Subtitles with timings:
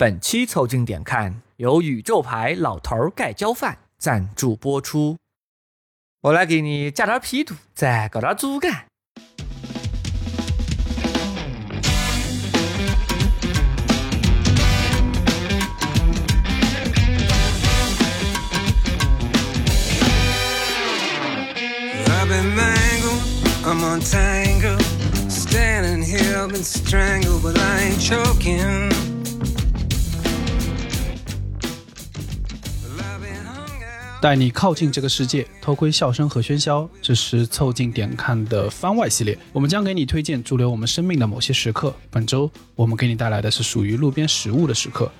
[0.00, 5.18] 本期凑近点看由宇宙牌老头儿盖浇饭赞助播出。
[6.22, 8.86] 我来给你加点皮肚，再搞点猪肝。
[22.06, 23.20] I've been mangled,
[23.66, 24.82] I'm untangled.
[25.28, 28.89] Standing here, I've been strangled, but I ain't choking.
[34.20, 36.86] 带你靠近这个世界，偷窥笑声和喧嚣。
[37.00, 41.94] 这是凑近点看的番外系列，我们将给你推荐驻留我们生命的某些时刻。
[42.10, 45.10] 本周我们给你带来的是属于路边食物的时刻，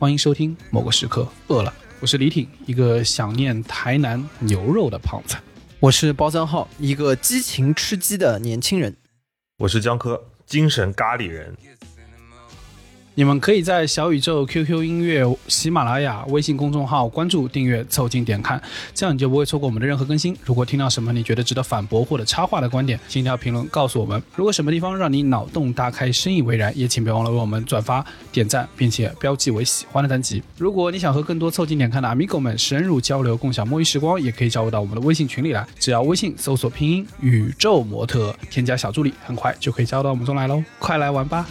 [0.00, 1.72] 欢迎收听某个时刻饿了。
[2.00, 5.36] 我是李挺，一个想念台南牛肉的胖子。
[5.78, 8.96] 我是包三号，一个激情吃鸡的年轻人。
[9.58, 11.56] 我是江科，精神咖喱人。
[13.20, 18.58] 你们可以在小宇宙、QQ 音乐、喜马拉雅、微信公众号关注、订阅、凑近点看，
[18.94, 20.34] 这样你就不会错过我们的任何更新。
[20.42, 24.22] 如果听到什么你觉得值得反驳或者插话的观点，请条评论告诉我们。
[24.34, 30.42] 如果什么地方让你脑洞大开、深以为然，也请别忘了为我们转发、点赞，并且标记为喜欢的单集。
[30.56, 35.66] 如果你想和更多凑近点看的 Amigo 们深入交流、共享摸鱼时光，也可以加入到我们的微信群里来。
[35.78, 40.64] 只要微信搜索拼音“宇宙模特”，添加小助理，很快就可以加入到我们中来喽！
[40.78, 41.46] 快来玩吧！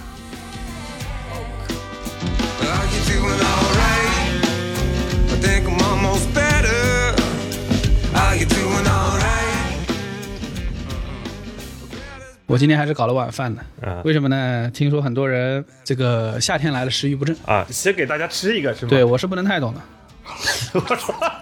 [12.51, 14.01] 我今天还是搞了晚饭的，啊。
[14.03, 14.71] 为什么呢？
[14.73, 18.89] 听说很多人这个夏天来了食欲不振，啊，先给大家吃一个是吗？
[18.89, 19.81] 对我是不能太懂的，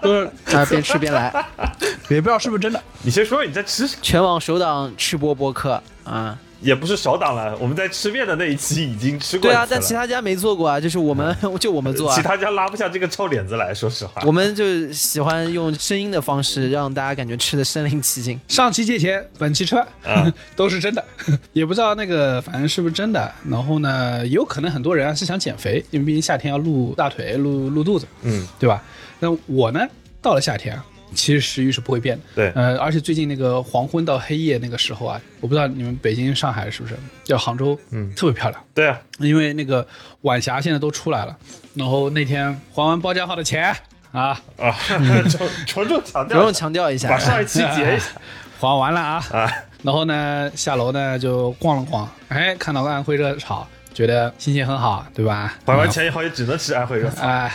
[0.02, 1.32] 都是啊，边吃边来，
[2.10, 2.80] 也不知道是不是真的。
[3.00, 6.38] 你先说你在吃，全网首档吃播播客啊！
[6.60, 12.22] 也不是少档了，我们在吃面的那一期已经吃过对啊，但其他家没做过啊，就是我们 就我们做啊其。
[12.22, 14.22] 他家拉不下这个臭脸子来，说实话。
[14.26, 18.40] 我们就喜欢用声音的方式让大家感觉吃的身临其境。
[18.48, 21.04] 上期借钱，本期吃饭，啊 都是真的，
[21.52, 23.32] 也不知道那个反正是不是真的。
[23.48, 28.82] 然后呢，也有可能很多人啊是想减肥，因为毕竟夏天要露大腿、露露肚子，嗯，对吧？
[29.20, 29.80] 那我呢，
[30.20, 32.22] 到了夏天啊，其实食欲是不会变的。
[32.34, 32.52] 对。
[32.54, 38.12] 呃，而且最近那个黄昏到黑夜那个时候啊，我不知道你们北京、上海是不是，叫杭州，嗯。
[38.14, 38.64] 特别漂亮。
[38.74, 39.86] 对啊，因为那个
[40.22, 41.36] 晚霞现在都出来了，
[41.74, 43.74] 然后那天还完包家号的钱
[44.12, 44.76] 啊，啊，
[45.28, 47.08] 重重重强着重调，强调一下。
[47.08, 48.06] 把，上一期结一下。
[48.60, 49.52] 还完了啊，啊。
[49.84, 53.64] 然后呢下楼呢就逛了逛，哎，看到个安徽热炒，
[53.94, 55.58] 觉得心情很好，对吧？
[55.66, 57.52] 还完钱以后也只能吃安徽热炒， 哎，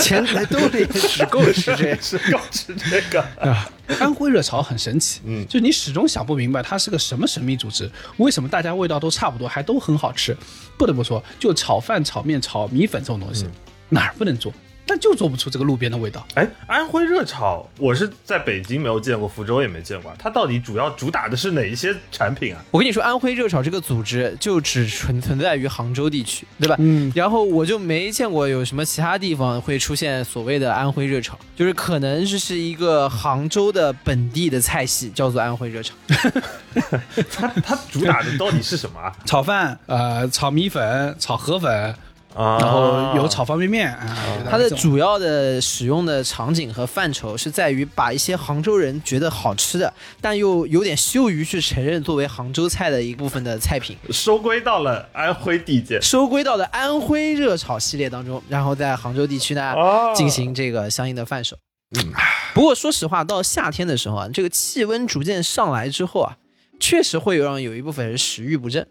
[0.00, 3.20] 钱在兜里只够吃这只够吃这个。
[3.40, 10.36] 啊，安徽热炒很神奇，嗯就你始终想不明白它是个什么神秘组织，为什么大家味道都差不多，还都很好吃？
[10.76, 13.50] 不得不说，就炒饭、炒面、炒米粉这种东西，嗯
[13.92, 14.52] 哪儿不能做？
[14.86, 16.26] 但就做不出这个路边的味道。
[16.34, 20.12] 哎，安徽热炒，我是在北京没有见过，福州也没见过。
[20.18, 22.64] 它到底主要主打的是哪一些产品啊？
[22.70, 26.76] 我跟你说，安徽热炒这个组织就只存存在于杭州地区，对吧？
[26.78, 35.94] 嗯，然后我就没见过有什么其他地方会出现所谓的安徽热炒，就是可能是是一个杭州的本地的菜系，叫做安徽热炒。
[37.30, 39.14] 它它主打的到底是什么啊？
[39.24, 41.94] 炒饭，呃，炒米粉，炒河粉，
[42.34, 44.16] 啊然后有炒方便面啊。
[44.48, 56.00] 它的主要的使用的场景和范畴是在于把一些杭州人觉得好吃的，但又有点羞于去承认作为杭州菜的一部分的菜品，收归到了安徽地界。
[56.00, 61.56] 收归到了安徽热炒系列当中，然后在杭州地区呢啊进行这个相应的贩售。
[61.96, 62.12] 嗯
[62.54, 66.36] 不过说实话，到夏天的时候啊，这个气温逐渐上来之后啊，
[66.80, 68.86] 确实会有让有一部分人食欲不振。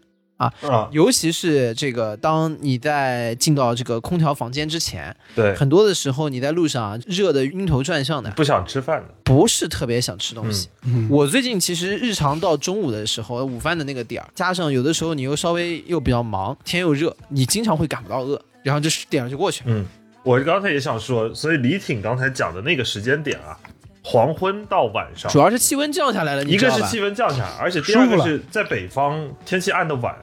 [0.48, 9.14] 啊，尤其是这个，当你在进到这个空调房间之前，对，很多的时候你在路上啊热的晕头转向的，不想吃饭的。
[9.22, 10.68] 不是特别想吃东西。
[10.82, 19.66] 嗯我最近其实日常到中午的时候，午饭的那个点儿，加上有的时候你又稍微又比较忙，天又热，你经常会感不到饿，然后就是点儿就过去了。
[19.68, 19.84] 嗯，
[20.24, 23.56] 我刚才也想说，所以李挺刚才讲的那个时间点啊，
[24.02, 26.78] 黄昏到晚上主，要是气温降下来了，你知道吧？
[26.78, 30.16] 一个是气温降下来，而且第二舒服了个是在北方天气暗的晚，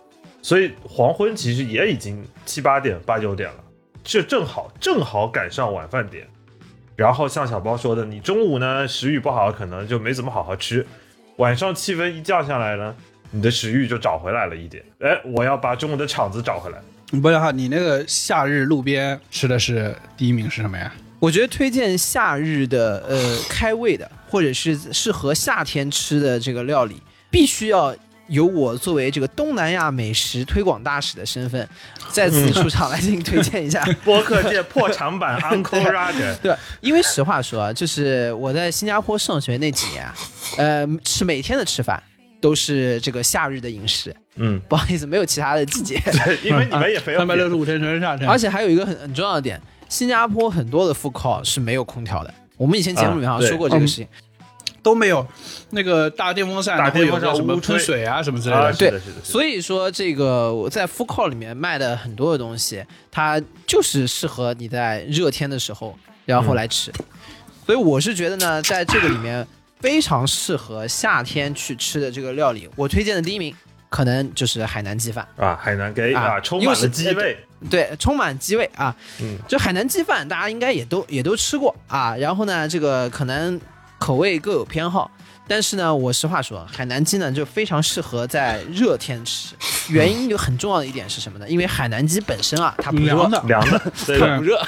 [0.48, 3.56] 所以黄昏其实也已经七八点、八九点了，
[4.02, 6.26] 这正好正好赶上晚饭点。
[6.96, 10.88] 然后像小包说的，你中午呢食欲不好，可能就没怎么好好吃，
[11.36, 12.96] 晚上气温一降下来呢，
[13.30, 14.82] 你的食欲就找回来了一点。
[15.02, 16.82] 哎，我要把中午的场子找回来。
[17.22, 20.90] 不是哈，你那个夏日路边吃的是第一名是什么呀？
[21.20, 27.94] 我觉得推荐夏日的呃开胃的，或者是适合夏天吃的这个料理，必须要
[28.28, 31.68] 由我作为这个东南亚美食推广大使的身份，
[32.10, 33.84] 再次出场来进行推荐一下。
[34.04, 40.16] 播客界破产版 Uncle Roger，对，因为实话说啊，就是我在新加坡上学那几年啊，
[40.58, 42.02] 呃，吃每天的吃饭
[42.40, 46.00] 都是这个夏日的饮食，嗯，不好意思，没有其他的季节。
[46.06, 52.34] 对因为你们也没有三百六十五天全是夏天，而且还有一个很很重要的点，新加坡很多的 food court 是没有空调的。
[52.58, 54.08] 我们以前节目里面好像说过这个事情。
[54.88, 55.28] 都没有
[55.72, 58.74] 那个大电风扇，大电风扇什么屋吹喷水啊什么之类啊，的。
[58.78, 62.82] 对所以说，这个我在 food court 里面卖的很多的东西，
[63.12, 65.94] 它就是适合你在热天的时候
[66.24, 66.90] 然后来吃。
[67.66, 69.46] 所以我是觉得呢，在这个里面
[69.82, 73.54] 非常适合夏天去吃的这个料理，我推荐的第一名
[73.90, 75.28] 可能就是海南鸡饭。
[75.36, 77.38] 啊，海南给啊啊，充满了鸡味，
[77.70, 78.96] 对，充满鸡味啊！
[79.20, 82.16] 嗯，就海南鸡饭，大家应该也都也都吃过啊。
[82.16, 83.60] 然后呢，这个可能
[83.98, 85.10] 口味各有偏好，
[85.48, 89.56] 但是呢，我实话说，海南鸡呢就非常适合在热天吃。
[89.90, 91.50] 原因有很重要的一点是什么呢？
[91.50, 94.60] 因为海南鸡本身啊，它不热凉，的，凉的，对的，它不热，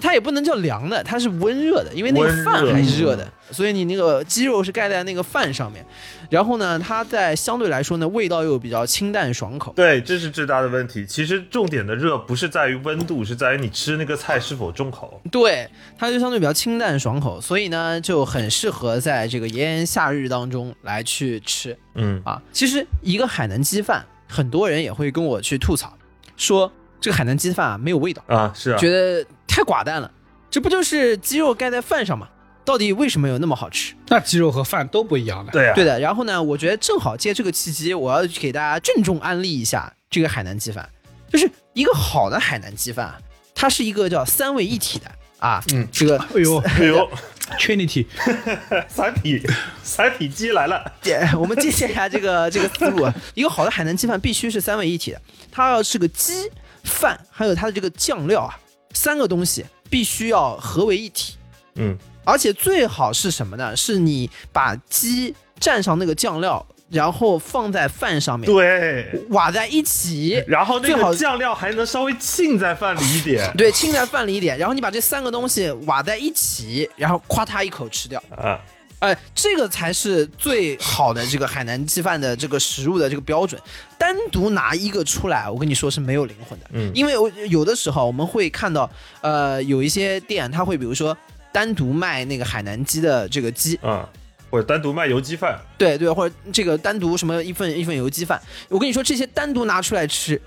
[0.00, 5.84] 它也不能叫凉的，它是温热的，因为那个饭还是热的，所以你那个鸡肉是盖在那个饭上面。
[6.30, 9.72] 然后呢，它在相对来说呢，味道又比较清淡爽口。
[9.74, 11.06] 对，这是最大的问题。
[11.06, 15.20] 其实重点的热不是在于温度，是在于你吃那个菜是否重口。
[15.30, 22.40] 对，它就相对比较清淡爽口，所以呢就很适合在这个炎炎夏日当中来去吃嗯，啊。
[22.52, 25.96] 其实一个海南鸡饭，很多人也会跟我去吐槽，
[26.36, 29.24] 说这个海南鸡饭啊没有味道，啊，是啊，觉得
[29.58, 30.08] 太寡淡了。
[30.48, 32.28] 这不就是鸡肉盖在饭上吗？
[32.64, 33.94] 到底为什么有那么好吃？
[34.06, 35.50] 那鸡肉和饭都不一样的。
[35.50, 40.88] 对啊，对的，然后呢，我觉得正好借这个契机，我要给大家郑重安利一下这个海南鸡饭，
[41.28, 43.18] 就是一个好的海南鸡饭啊，
[43.52, 47.10] 它是一个叫三位一体的啊，嗯这个 哎呦哎呦，，
[47.58, 48.06] Trinity，
[48.86, 49.44] 三体
[49.82, 53.12] 三体鸡来了，姐，我们借鉴一下这个这个思路啊。
[53.34, 55.20] 一个好的海南鸡饭必须是三位一体的，
[55.50, 56.50] 它要是个鸡
[56.84, 58.58] 饭，还有它的这个酱料啊，
[58.92, 61.34] 三个东西必须要合为一体。
[61.76, 63.76] 嗯，而且最好是什么呢？
[63.76, 69.24] 是你把鸡蘸上那个酱料，然后放在饭上面，对。
[69.30, 78.20] 瓦在一起，然后那最好个酱料还能稍微浸在饭里一点 对，浸在饭里一点，然后你把这三个东西瓦在一起，然后夸它一口吃掉。
[78.30, 78.58] 啊，
[79.00, 83.60] 哎，这个才是最好的这个海南鸡饭的这个食物的这个标准。
[83.96, 86.66] 单独拿一个出来，我跟你说是没有灵魂的。
[86.72, 88.90] 嗯因为我有的时候我们会看到，
[89.20, 91.16] 呃，有一些店它会比如说
[91.52, 94.08] 单独卖那个海南鸡的这个鸡，啊，
[94.50, 100.40] 或者单独卖油鸡饭，对对，或者这个单独什么一份一份油鸡饭，我跟你说这些单独拿出来吃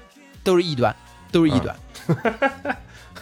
[0.43, 0.93] 都是异端，
[1.31, 1.75] 都是异端。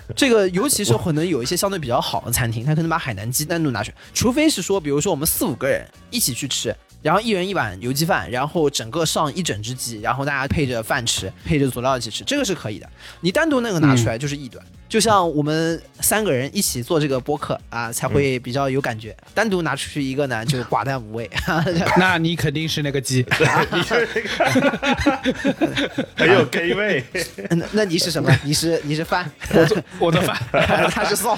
[0.15, 12.89] 这个尤其是可能有一些相对比较好的餐厅，他可能把海南鸡单独拿出来，除非是说，比如说我们四五个人一起去吃，然后一人一碗油鸡饭，然后整个上一整只鸡，然后大家配着饭吃，配着佐料一起吃，这个是可以的。
[13.21, 19.15] 你单独那个拿出来就是异端，就像我们三个人一起做这个播客啊，才会比较有感觉。
[19.36, 21.30] 单独拿出去一个呢， 就寡淡无味。
[21.97, 23.24] 那你肯定是那个鸡，
[23.71, 27.03] 你就是那个很有 gay 味，
[27.51, 28.36] 那那你是什么？
[28.44, 30.36] 你是你是饭，我做我的饭。
[30.89, 31.38] 他是 sauce。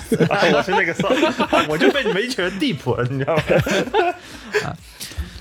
[0.54, 1.10] 我是那个骚，
[1.68, 3.44] 我就被你们一群人 deep 了，你知道吗？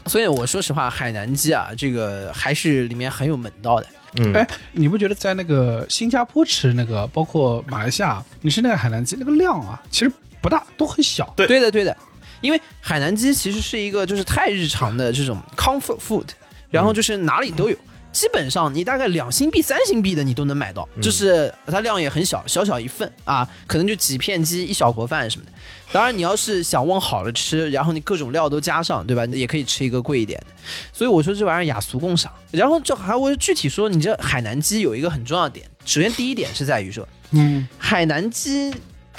[0.07, 3.87] 所以我说实话，海南鸡啊，这个还是里面很有门道的。
[4.17, 11.33] 嗯哎，你不觉得在那个新加坡吃那个，包括马来西亚，你吃那个海南鸡，那个量啊，其实不大，都很小。
[11.37, 11.97] 对对的，对的，
[12.41, 16.27] 因为海南鸡其实是一个就是太日常的这种 comfort food，
[16.71, 17.77] 然后就是哪里都有。
[18.13, 25.53] 基本上你大概两新币、三新币的你都能买到，就是它量也很小，小小一份啊，可能就几片鸡、一小盒饭什么的。
[25.93, 29.25] 当然，你要是想往好了吃，然后你各种料都加上，对吧？
[29.27, 30.47] 也可以吃一个贵一点的。
[30.93, 32.33] 所以我说这玩意儿雅俗共赏。
[32.53, 38.73] 然后就还我具体说，你这海南鸡有一个很重要的点，首先第一点是在于说，嗯，海南鸡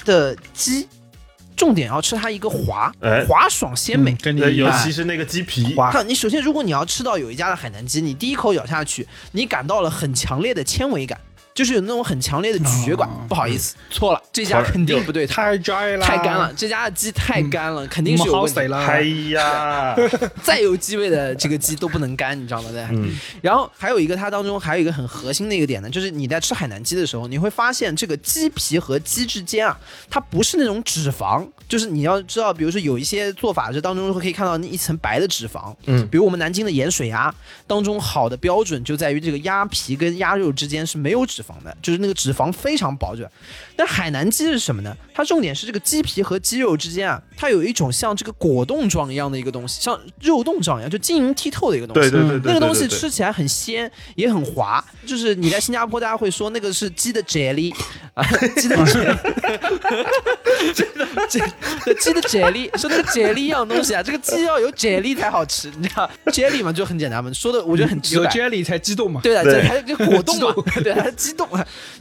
[0.05, 0.87] 的鸡，
[1.61, 4.15] 重点要吃它一个滑哎，滑爽鲜美。
[4.15, 4.41] 跟你。
[4.55, 11.19] 尤其是那个鸡皮，看你首先，如果你要吃到有一家的海南鸡，你第一口咬下去，你感到了很强烈的纤维感，
[11.53, 13.07] 就是有那种很强烈的咀嚼感。
[13.07, 18.41] 哦不好意思，错了，这家肯定不对，太 dry 了，太干了，，这家的鸡太干了，肯定是有。
[18.71, 19.95] 哎呀，
[20.43, 22.69] 再有鸡味的这个鸡都不能干，你知道吗？
[22.71, 22.81] 对。
[22.91, 29.79] 嗯然后还有一个，它当中还有一个很核心的一个点呢，就是你在吃海南鸡的时候，你会发现这个鸡皮和鸡之间啊，
[30.09, 37.33] 它不是那种脂肪，就是你要知道，比如说有一些做法，这当中可以看到那一层白的脂肪，嗯比如我们南京的盐水鸭
[37.65, 43.23] 当中好的标准就在于这个鸭皮跟鸭肉之间是没有脂脂肪的，就是那个脂肪非常薄，就？
[43.83, 44.95] 但海南鸡是什么呢？
[45.11, 52.11] 它重点是这个鸡皮和鸡肉之间啊，它有一种像这个果冻状一样的一个东西，像肉冻状一样，就晶莹剔透的一个东西。
[52.11, 54.85] 对对对对，那个东西吃起来很鲜，也很滑。
[55.03, 57.73] 就是你在新加坡，大家会说那个是鸡的 jelly
[58.13, 58.23] 啊，
[58.55, 59.17] 鸡的 jelly，
[61.99, 68.29] 鸡的 jelly，说那个 jelly 一样东西啊，这个鸡要有 jelly 才好吃，你知道 jelly 嘛就很简单嘛，说的我觉得很直有白。
[68.29, 69.21] jelly 才激动嘛。
[69.23, 71.47] 对的，对这还这果冻嘛，对，它激动。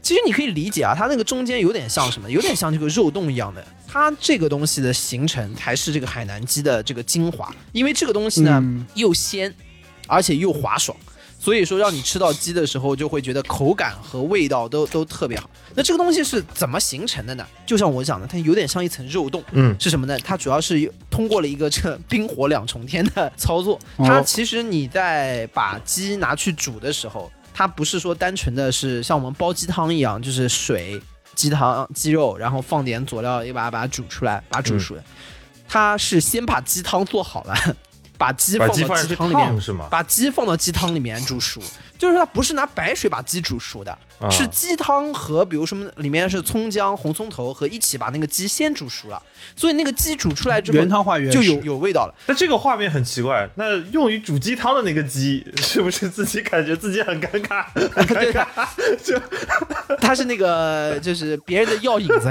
[0.03, 2.31] 其实你可以理解啊，它那个中间有点像什么？
[2.31, 3.65] 有点像这个肉冻一样的。
[3.87, 9.53] 它这个东西的形成才是这个海南鸡的这个精华，因为这个东西呢、嗯又鲜，
[10.07, 10.97] 而且又滑爽。
[11.43, 15.49] 所以说，让你吃到鸡的时候，就会觉得口感和味道都都特别好。
[15.75, 17.47] 那这个东西是怎么形成的呢？
[17.65, 19.43] 就像我讲的，它有点像一层肉冻。
[19.53, 20.19] 嗯是什么呢？
[20.19, 23.81] 它主要是通过了一个这冰火两重天的操作。
[23.97, 31.01] 哦它其实你在把鸡拿去煮的时候，它不是说单纯的是像我们煲鸡汤一样，就是水、
[31.35, 35.05] 鸡汤、鸡肉，然后放点佐料，一把把它煮出来，把它煮熟的。
[35.69, 37.55] 它是先把鸡汤做好了，
[38.19, 39.89] 把鸡放到鸡汤里面？
[39.89, 41.61] 把鸡放到鸡汤里面煮熟，
[42.01, 49.23] 就是说它不是拿白水把鸡煮熟的，啊是鸡汤和比如什么里面是葱姜、红葱头和一起把那个鸡先煮熟了，
[49.55, 52.15] 所以那个鸡煮出来之后原汤化原就食有有味道了。
[52.27, 57.67] 那这个画面很奇怪，那用于煮鸡汤的那个鸡，是不是自己感觉自己很尴尬？
[57.93, 58.47] 很尴尬，
[59.05, 59.21] 就
[60.01, 62.31] 它是那个就是别人的药引子，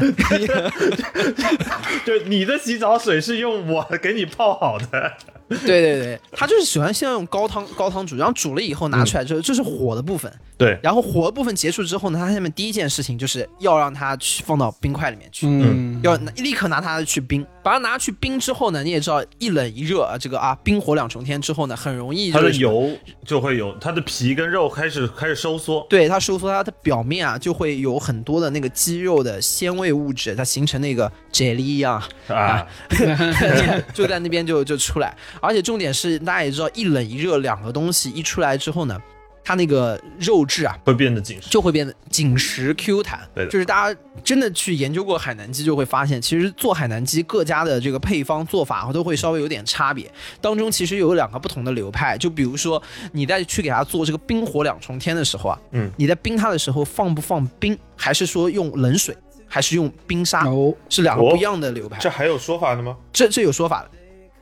[2.04, 5.14] 就你的洗澡水是用我给你泡好的，
[5.65, 22.91] 对对对，他就是喜欢先用高汤高汤煮，然后煮了以后拿出来之后，这是火的部分，对，然后火的部分结束之后呢，他下面第一件事情就是要让它去放到冰块里面去，嗯，要立刻拿它去冰，把它拿去冰之后呢，你也知道一冷一热啊，这个啊冰火两重天之后呢，很容易它就是的油
[23.25, 32.68] 就会有，它的皮跟肉开始开始收缩，对它收缩，它的表面啊就会有很多的那个肌肉的鲜味物质，它形成那个 jelly 一样，啊，
[33.96, 35.18] 就在那边就就出来。
[35.41, 39.01] 而且重点是，大家也知道，一冷一热两个东西一出来之后呢，
[39.43, 41.50] 它那个肉质啊会变得紧实。
[41.50, 43.22] 就会变得紧实 Q 弹。
[43.34, 50.12] 对的就是大家真的去研究过海南鸡，就会发现，其实做海南鸡各家的这个配方做法都会稍微有点差别。
[50.41, 52.81] 当中其实有两个不同的流派，就比如说
[53.12, 59.15] 你在去给它做这个冰火两重天的时候啊，嗯，你在冰它的时候放不放冰，还是说用冷水，
[59.48, 61.98] 还是用冰沙，哦，是两个不一样的流派。
[62.00, 62.96] 这还有说法的吗？
[63.13, 63.89] 这这有说法的。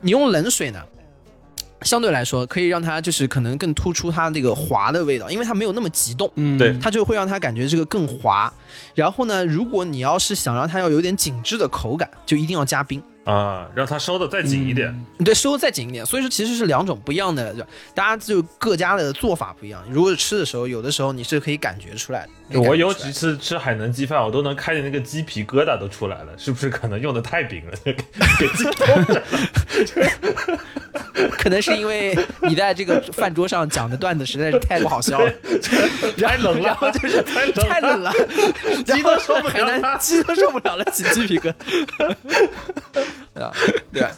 [0.00, 0.80] 你用冷水呢，
[1.82, 8.52] 相对来说可以让它就是可能更突出它那个滑的味道，因为它没有那么急冻，嗯，对它就会让它感觉这个更滑。
[8.94, 13.02] 然后呢，如果你要是想让它要有点紧致的口感，就一定要加冰。
[13.24, 14.94] 啊，让它收的再紧一点。
[15.24, 16.04] 对，收的再紧一点。
[16.06, 17.62] 所以说其实是两种不一样的，就
[17.94, 19.84] 大家就各家的做法不一样。
[19.90, 22.60] 如果吃的时候，有的时候你是可以感觉出来的。
[22.60, 29.22] 我有几次吃海南鸡饭，我都能看见那个鸡皮疙瘩都出来了，是不是可能用的太冰了，给给鸡冻着？
[31.32, 35.32] 可能是因为你在这个饭桌上讲的段子实在是太不好笑了，
[36.16, 38.12] 太冷了，然后就是太冷太冷了，
[38.84, 39.98] 鸡都受不了了。
[39.98, 42.14] 鸡都受不了了，起鸡皮疙瘩。
[43.34, 43.52] 对啊，
[43.92, 44.08] 对。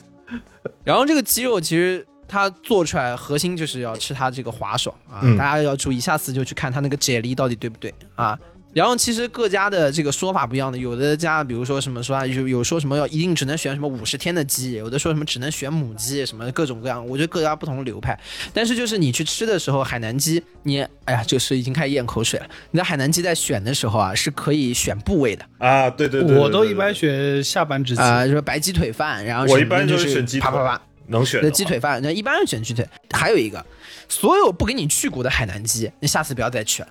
[0.84, 8.38] 然后这个鸡肉其实它做出来核心就是要吃它这个滑爽啊，嗯大家要注意，下次就去看它那个啫喱到底对不对啊。
[8.72, 18.18] 然后其实各家的这个说法不一样的，有的家比如说什么说啊，有有说什么要一定只能选什么五十天的鸡，有的说什么只能选母鸡，什么各种各样，我觉得各家不同的流派。
[18.54, 22.46] 但是就是你去吃的时候，海南鸡，你哎呀，就是已经开始咽口水了。
[22.70, 28.00] 你在海南鸡在选的时候啊，是可以选部位的啊，对对对，对我都一般选下半只鸡。
[28.00, 32.88] 啊，就是白鸡腿饭，然后我一般就是选鸡腿啪啪啪，能选的那鸡腿饭，那一般是选鸡腿。
[33.12, 33.64] 还有一个，
[34.08, 36.88] 所有不给你去骨的海南鸡，你下次不要再去了。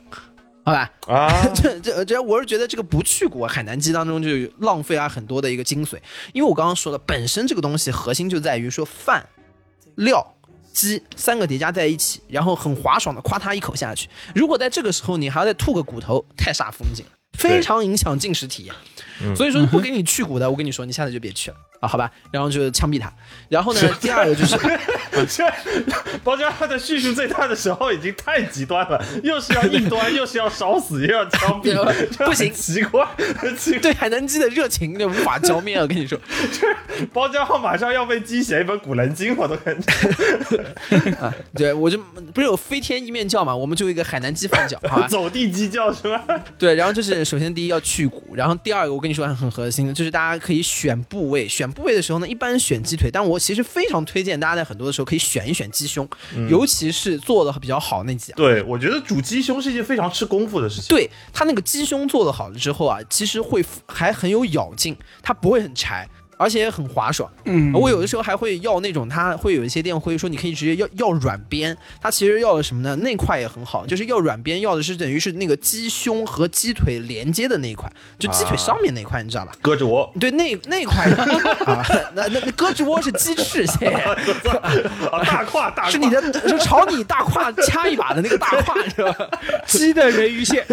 [0.69, 5.97] 好吧，啊， 这这这，我是觉得这个不去骨海南鸡当中就浪费了很多的一个精髓，
[6.33, 9.25] 因为我刚刚说了，本身这个东西核心就在于说饭、
[9.95, 10.35] 料、
[10.71, 14.07] 鸡三个叠加在一起，然后很滑爽的夸它一口下去。
[14.35, 18.75] 如果在这个时候你还要再吐个骨头，太煞风景了，非常影响进食体验。
[19.35, 22.09] 所以说不给你去骨的，我跟你说，你下次就别去了啊，好吧？
[22.31, 23.11] 然后就枪毙他。
[23.49, 24.57] 然后呢，第二个就是。
[25.27, 25.43] 这
[26.23, 31.75] 包家浩的叙述最大的时候已经太极端了，又是要硬端，又是要烧死，又要枪毙，
[32.25, 33.79] 不行奇怪，很奇怪。
[33.79, 36.17] 对海南鸡的热情就无法浇灭了，我跟你说
[37.11, 41.11] 包家浩马上要被鸡写一本《古兰经》，我都感觉。
[41.19, 41.97] 啊，对我就
[42.33, 45.07] 不是有飞天一面教嘛，我们就一个海南鸡饭饺，好吧？
[45.07, 46.23] 走地鸡叫是吧？
[46.57, 56.07] 对，然后就是首先第一要去骨，然后第二个我跟你说很核心的，就是大家可以选部位，选部位的时候呢，一般选鸡腿，但我其实非常推荐大家在很多的时候可以选一选鸡胸，
[56.47, 58.37] 尤其是做的比较好那几样。
[58.37, 60.89] 对，我觉得煮鸡胸是一件非常吃功夫的事情。
[60.89, 66.07] 对它那个鸡胸做的好了之后啊，其实会还很有咬劲，它不会很柴。
[66.39, 72.95] 而且也很滑爽，嗯我有的时候还会要那种，他会有一些店会说你可以直接要要软边，它其实要的什么呢？
[73.03, 79.51] 那块也很好，就是要软边，要的是等于是那个鸡胸和鸡腿连接的那一块，就鸡腿上面那块，你知道吧？
[79.61, 81.03] 胳肢窝对，那那块
[81.67, 83.87] 啊，那那那胳肢窝是鸡翅，谢谢。
[85.11, 89.13] 啊，大胯大胯是你的，是朝你大胯掐一把的那个大胯， 是吧？
[89.67, 90.65] 鸡的人鱼线，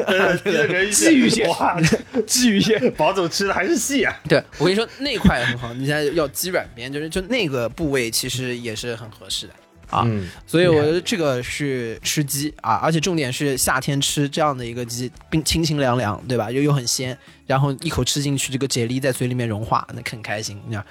[0.44, 1.76] 人鲫鱼线哇，
[2.25, 4.14] 鲫鱼线，宝总吃的还是细啊。
[4.28, 9.55] 对我跟你说，那块也很好，你现在要鸡软边，就是就那个部位其实也是很合适的。
[9.89, 16.51] 啊，嗯所以我觉得这个是吃鸡啊，而且重点是夏天吃这样的一个鸡，并清清凉凉，对吧？
[16.51, 20.85] 又又很鲜，然后一口吃进去，这个啫喱在嘴里面融化，那很开心，你知道？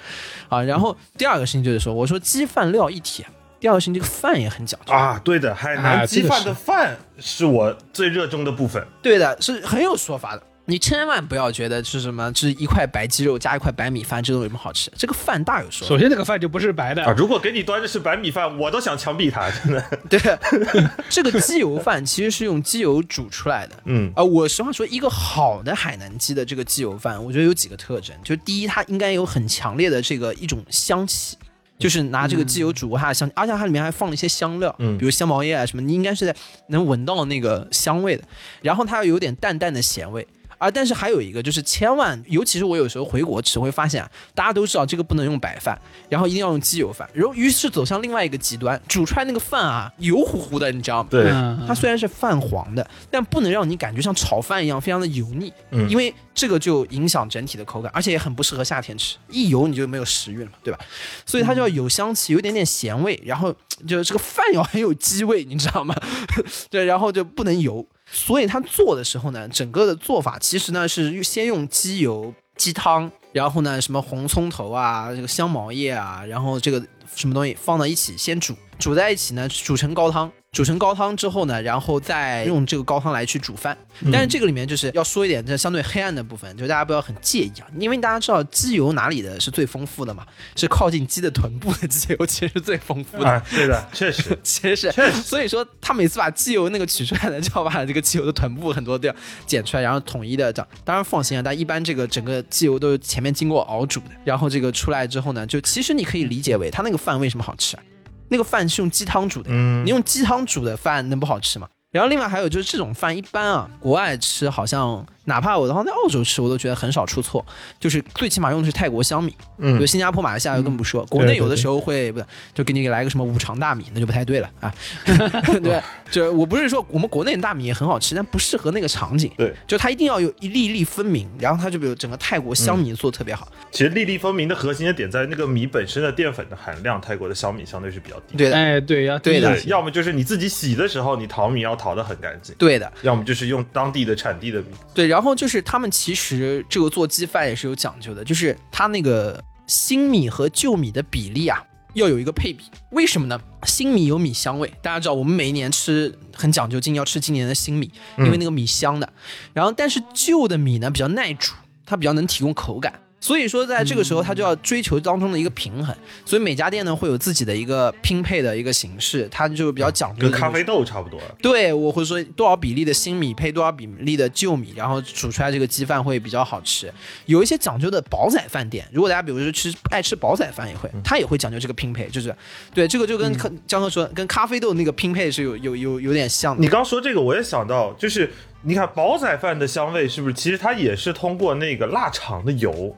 [0.48, 3.22] 啊，然后第二个事情就是说，我说鸡饭料一体，
[3.60, 8.82] 第二个事情这个饭也很讲究，啊，对的，海啊南鸡饭的饭是我最热衷的部分。
[9.02, 10.42] 对的，是很有说法的。
[10.66, 14.90] 你千万不要觉得是什么，是一块白鸡肉加一块白米饭，这种有什么好吃？
[14.96, 15.86] 这个饭大有说。
[15.86, 19.84] 首先这个饭就不是白的啊，，如果给你端的是白米饭，我都想枪毙他，真的。
[20.10, 23.76] 对，这个鸡油饭其实是用鸡油煮出来的。
[23.84, 31.36] 嗯啊、我实话说，一个好的海南鸡的这个鸡油饭，我觉得有几个特征，就是第一，它应该有很强烈的这个一种香气。
[31.78, 36.34] 就是拿这个鸡油煮过它的香，而且它里面还放了一些香料，嗯比如香茅叶啊什么，你应该是在
[36.68, 38.24] 能闻到那个香味的。
[38.62, 40.26] 然后它又有点淡淡的咸味，
[40.58, 51.08] 啊，但是还有一个就是千万，尤其是我有时候回国吃会发现啊，大家都知道这个不能用白饭，然后一定要用鸡油饭，然后于是走向另外一个极端，煮出来那个饭啊油乎乎的，你知道吗？
[51.10, 60.78] 对，嗯它虽然是泛黄的，但不能让你感觉像炒饭一样非常的油腻，嗯因为这个就影响整体的口感，而且也很不适合夏天吃，一油你就没有食欲了嘛，对吧？
[61.24, 63.54] 所以它就要有香气，有点点咸味，然后
[63.86, 65.94] 就是这个饭要很有鸡味，你知道吗？
[66.70, 76.84] 对，然后就不能油，所以他做的时候呢，整个的做法其实呢是先用鸡油、鸡汤，然后呢什么红葱头啊、这个香茅叶啊，然后这个
[77.14, 80.30] 什么东西放到一起先煮，煮在一起呢煮成高汤。
[80.52, 83.76] 煮成高汤之后呢，然后再用这个高汤来去煮饭。
[84.10, 93.28] 但是这个里面就是要说一点，这相对黑暗的部分，就大家不要很介意啊，因为大家知道鸡油哪里的是最丰富的嘛，是靠近鸡的臀部的鸡油其实是最丰富的。
[93.28, 100.68] 啊，对的， 确实，其实是，确实所以说他每次把鸡油那个取出来呢，就要把这个鸡油的臀部很多地方剪出来，然后统一的这样。
[100.86, 107.82] 当然放心啊，但一般这个整个鸡油都是前面经过熬煮的，然后这个出来之后呢，就其实你可以理解为它那个饭为什么好吃啊？
[108.28, 111.68] 那个饭是用鸡汤煮的，嗯你用鸡汤煮的饭能不好吃吗？
[111.90, 117.44] 然后另外还有就是这种饭一般啊，国外吃好像哪怕我然后在澳洲吃，我都觉得很少出错，
[117.78, 122.22] 就是最起码用的是泰国香米，嗯就新加坡、马来西亚就更不说，国内有的时候会不
[122.54, 124.72] 就给你来个什么五常大米，那就不太对了啊。
[125.62, 129.30] 对，就我不是说我们国内的大米也很好吃，但不适合那个场景。
[129.36, 133.48] 对，就它一定要有一粒粒分明，然后它就比如整个泰国香米做得特别好。
[133.72, 138.36] 其实粒粒分明的核心的点在那个米本身的淀粉的含量，泰国的小米相对是比较低。
[138.36, 144.68] 对的，哎，对呀，对的，要么就是你自己洗的时候，你淘米要淘的很干净，对的，要么就是用当地的产地的米。
[144.94, 145.15] 对。
[145.15, 151.64] 然然后就是他们其实这个做鸡饭也是有讲究的，就是它那个新米和旧米的比例啊。
[151.94, 153.40] 要有一个配比，为什么呢？
[153.64, 159.10] 新米有米香味，大家知道我们每一年吃很讲究，今年要吃今年的新米，因为那个米香的。
[159.54, 161.54] 然后，但是旧的米呢比较耐煮，
[161.86, 162.92] 它比较能提供口感。
[163.18, 165.94] 所以说，在这个时候，他就要追求当中的一个平衡。
[166.24, 171.20] 所以每家店呢会有自己的一个拼配的一个形式，它就比较讲究的跟咖啡豆差不多。
[171.42, 176.92] 对，我会说多少比例的新米配多少比例的旧米，然后煮出来这个鸡饭会比较好吃。
[177.24, 182.34] 有一些讲究的煲仔饭店，如果大家比如说吃爱吃煲仔饭也会，他也会讲究这个拼配，就是
[182.74, 183.34] 对这个就跟
[183.66, 186.60] 江哥说，跟咖啡豆那个拼配是有有有有点像的。
[186.60, 188.30] 你刚说这个，我也想到，就是
[188.62, 190.34] 你看煲仔饭的香味是不是？
[190.34, 192.96] 其实它也是通过那个腊肠的油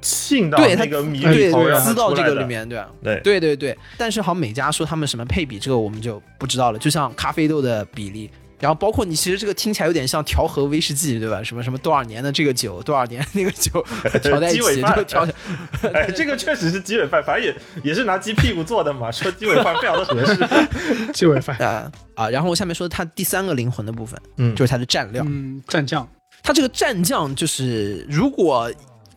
[0.00, 2.14] 浸到那个米对里头，让它滋到。
[2.14, 2.88] 这个里面，对吧？
[3.02, 6.78] 对对对对，但是好像每家说他们什么配比，这个我们就不知道了。
[6.78, 11.42] 就像咖啡豆的比例，然后包括你其实这个听起来有点像调和威士忌，对吧？
[11.42, 13.84] 什么什么多少年的这个酒，多少年那个酒
[14.22, 15.32] 调在一起鸡尾饭就调起
[15.88, 16.02] 来。
[16.02, 20.38] 哎，这个确实是鸡尾饭，反正也也是拿鸡屁股做的嘛，说鸡尾饭非常的合适。
[21.12, 25.24] 鸡尾饭，啊啊，然后下面说它第三个灵魂的部分，嗯就是它的蘸料。
[25.26, 26.06] 嗯，蘸酱，
[26.42, 28.70] 它这个蘸酱就是，如果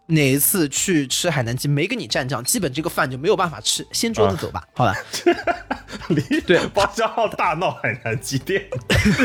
[0.08, 4.96] 哪一次去吃海南鸡没给你蘸酱，基本这个饭就没有办法吃，掀桌子走吧，好吧？
[6.10, 8.66] 离对包家浩大闹海南鸡店，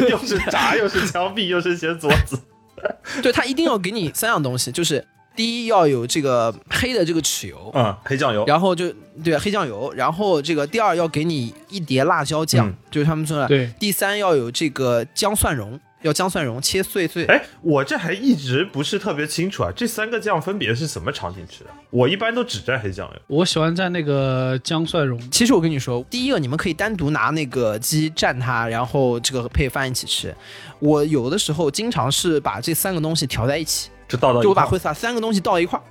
[0.09, 2.38] 又是炸又是枪毙又是掀桌子。
[3.21, 13.49] 对，他一定要给你三样东西，就是第一要有这个黑的这个豉油，嗯，黑酱油，然后就对黑酱油，然后这个第二要给你一碟辣椒酱，嗯就是他们说的。
[13.49, 17.25] 对，第三要有这个姜蒜蓉，要姜蒜蓉切碎碎。
[17.27, 21.71] 哎，我这还一直不是特别清楚啊，这三个酱分别是什么场景吃的？
[21.91, 23.21] 我一般都只蘸黑酱油。
[23.27, 30.35] 我喜欢蘸那个姜蒜蓉，其实我跟你说，第一个你们可以单独拿那个鸡蘸它，然后这个配饭一起吃。
[30.79, 35.83] 我有的时候经常是把这三个东西调在一起，就倒到就我把会把三个东西倒一块儿，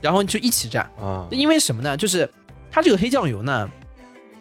[0.00, 0.80] 然后就一起蘸。
[1.00, 1.96] 啊，因为什么呢？
[1.96, 2.28] 就是
[2.70, 3.70] 它这个黑酱油呢，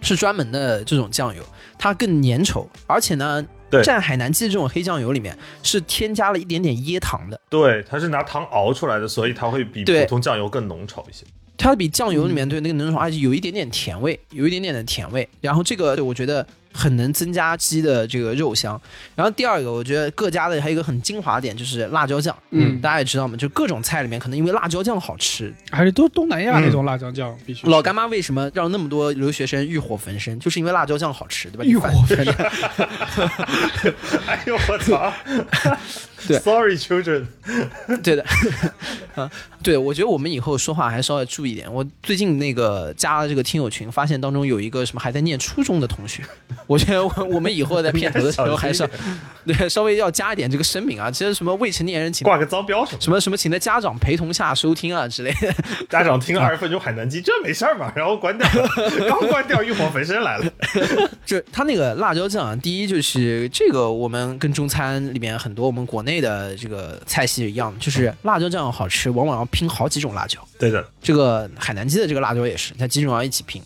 [0.02, 1.44] 是专门的这种酱油，
[1.78, 3.48] 它更粘稠，而且呢，对
[3.84, 11.26] 蘸海南鸡的这种黑酱油里面是添加了一点点椰糖的，对，它是拿糖熬出来的，所以它会比普通酱油更浓稠一些。
[11.58, 15.28] 它比酱油里面对那个浓稠，而且有一点点甜味，有一点点的甜味。
[15.40, 18.80] 然后这个我觉得很能增加鸡的这个肉香。
[19.16, 27.68] 然后第二个，我觉得各家的还有一个很精华点就是辣椒酱，嗯大家也知道嘛，就各种菜里面可能因为辣椒酱好吃，还是都东南亚那种辣椒酱必须。
[27.68, 31.64] 老干妈为什么让那么多留学生欲火焚身，就是因为辣椒酱好吃，对吧？
[31.64, 32.34] 欲火焚身，
[34.28, 35.14] 哎呦我操！
[36.28, 37.26] 对，Sorry children，
[38.04, 38.24] 对的，
[39.16, 39.28] 啊，
[39.64, 41.74] 对，我觉得我们以后说话还稍微注意点。
[41.74, 46.22] 我最近那个加了这个听友群，发现当中有一个什么还在念初中的同学，
[46.68, 48.90] 我觉得我我们以后在片头的时候 还是要
[49.46, 53.02] 对稍微要加一点这个声明啊，其实什么未成年人请挂个脏标什么？
[53.02, 55.54] 什么什么请在家长陪同下收听啊之类的。
[55.90, 57.92] 家长听二十分钟海南鸡，这没事儿嘛？
[57.96, 58.70] 然后关掉了，
[59.10, 60.46] 刚关掉，欲火焚身来了。
[61.26, 70.40] 就他那个辣椒酱啊，第一就是这个我们跟中餐里面很多我们国内的这个菜系一样，就是辣椒酱好吃，往往要拼好几种辣椒。
[70.60, 73.62] 对的，这个海南鸡的这个辣椒也是，它几种要一起拼。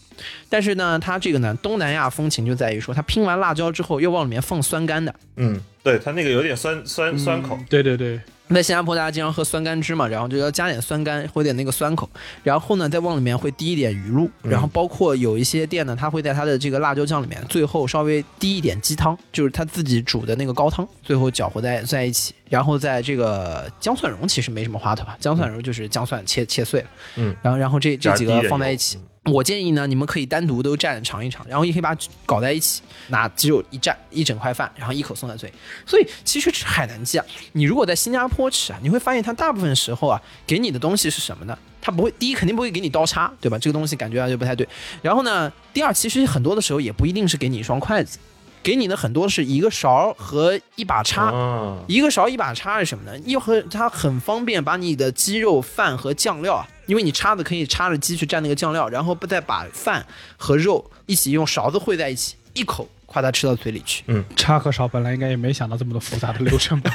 [0.50, 5.14] 但是呢，它这个呢，东南亚风情就在于说，它拼完辣椒之后又往里面放酸干的。
[5.38, 7.58] 嗯，对，它那个有点酸酸酸口。
[7.70, 12.10] 对对对，在新加坡，大家经常喝酸干汁嘛，然后就要加点酸干，或者点那个酸口，
[12.44, 28.98] 然后呢，再往里面会滴一点鱼露，然后包括有一些店呢，它会在它的这个辣椒酱里面最后稍微滴一点鸡汤，就是它自己煮的那个高汤，最后搅和在在一起，然后在这个姜蒜蓉其实没什么花头啊，姜蒜蓉就是姜蒜切切碎了，嗯，然后然后这这几个放在一起。
[29.32, 35.52] 我建议呢，你们可以单独都蘸尝一尝，然后也可以把搞在一起，拿鸡肉一蘸一整块饭，然后一口送在嘴。
[35.86, 41.58] 所以其实吃海南鸡啊，你如果在新加坡吃啊，你会发现它大部分时候啊，给你的东西是什么呢？
[41.82, 43.58] 它不会，第一肯定不会给你刀叉，对吧？
[43.58, 44.68] 这个东西感觉啊就不太对。
[45.02, 48.20] 然后呢，第二其实很多的时候也不一定是给你一双筷子，
[48.66, 51.26] 给你的很多是一个勺和一把叉。
[51.26, 53.16] 啊，一个勺一把叉是什么呢？
[53.28, 60.04] 又和它很方便把你的鸡肉、饭和酱料啊，因为你叉子可以插着鸡去蘸那个酱料，然后不再把饭
[60.36, 64.04] 和肉一起用勺子烩在一起，一口夸它吃到嘴里去。
[64.08, 66.92] 嗯叉和勺本来应该也没想到这么多复杂的流程吧？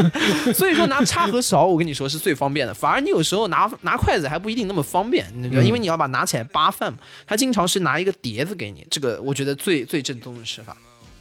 [0.56, 2.72] 所以说拿叉和勺，我跟你说是最方便的。
[2.72, 6.98] 反而你有时候拿拿筷子还不一定那么方便，你知道，因为你要把拿起来扒饭嘛。
[7.26, 10.74] 他经常是拿一个碟子给你，这个我觉得最最正宗的吃法。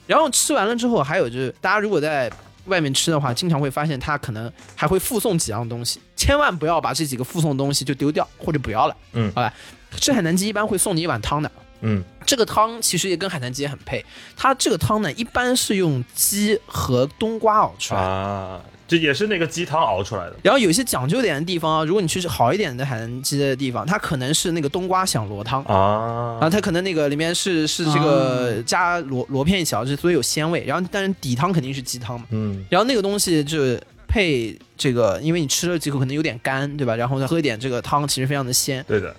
[0.10, 2.32] 然后吃完了之后，还有就是大家如果在
[2.66, 8.98] 外面吃的话，经常会发现它可能还会附送几样东西，千万不要把这几个附送的东西就丢掉或者不要了。
[9.14, 9.54] 嗯好吧。
[10.00, 14.04] 吃海南鸡一般会送你一碗汤的，嗯，这个汤其实也跟海南鸡也很配。
[14.36, 18.08] 它这个汤呢，一般是用鸡和冬瓜熬出来的。
[18.08, 20.36] 啊，这也是那个鸡汤熬出来的。
[20.42, 25.64] 然后有一些讲究点的地方啊，如果你去好一点的海南鸡的地方，它可能是那个冬瓜响螺汤。
[25.66, 30.64] 啊然后它可能那个里面是是这个加螺螺片一起熬制，所以有鲜味。
[30.66, 32.26] 然后但是底汤肯定是鸡汤嘛。
[32.32, 36.96] 嗯，然后那个东西就配这个，因为你吃了几口可能有点干，对吧？
[36.96, 38.84] 然后再喝一点这个汤，其实非常的鲜。
[38.88, 39.16] 对的，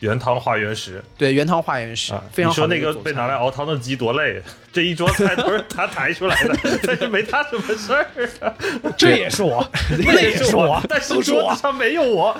[0.00, 2.22] 原汤化原食对，原汤化原食，啊。
[2.32, 8.06] 非常你说好的一佐那个被拿来熬汤的鸡多累， 这一桌菜都是 他抬出来的， 但是没他什么事儿
[8.40, 8.54] 啊。
[8.96, 11.62] 这也是我，那这也是我，但是都是我桌子。
[11.62, 12.36] 上没有我。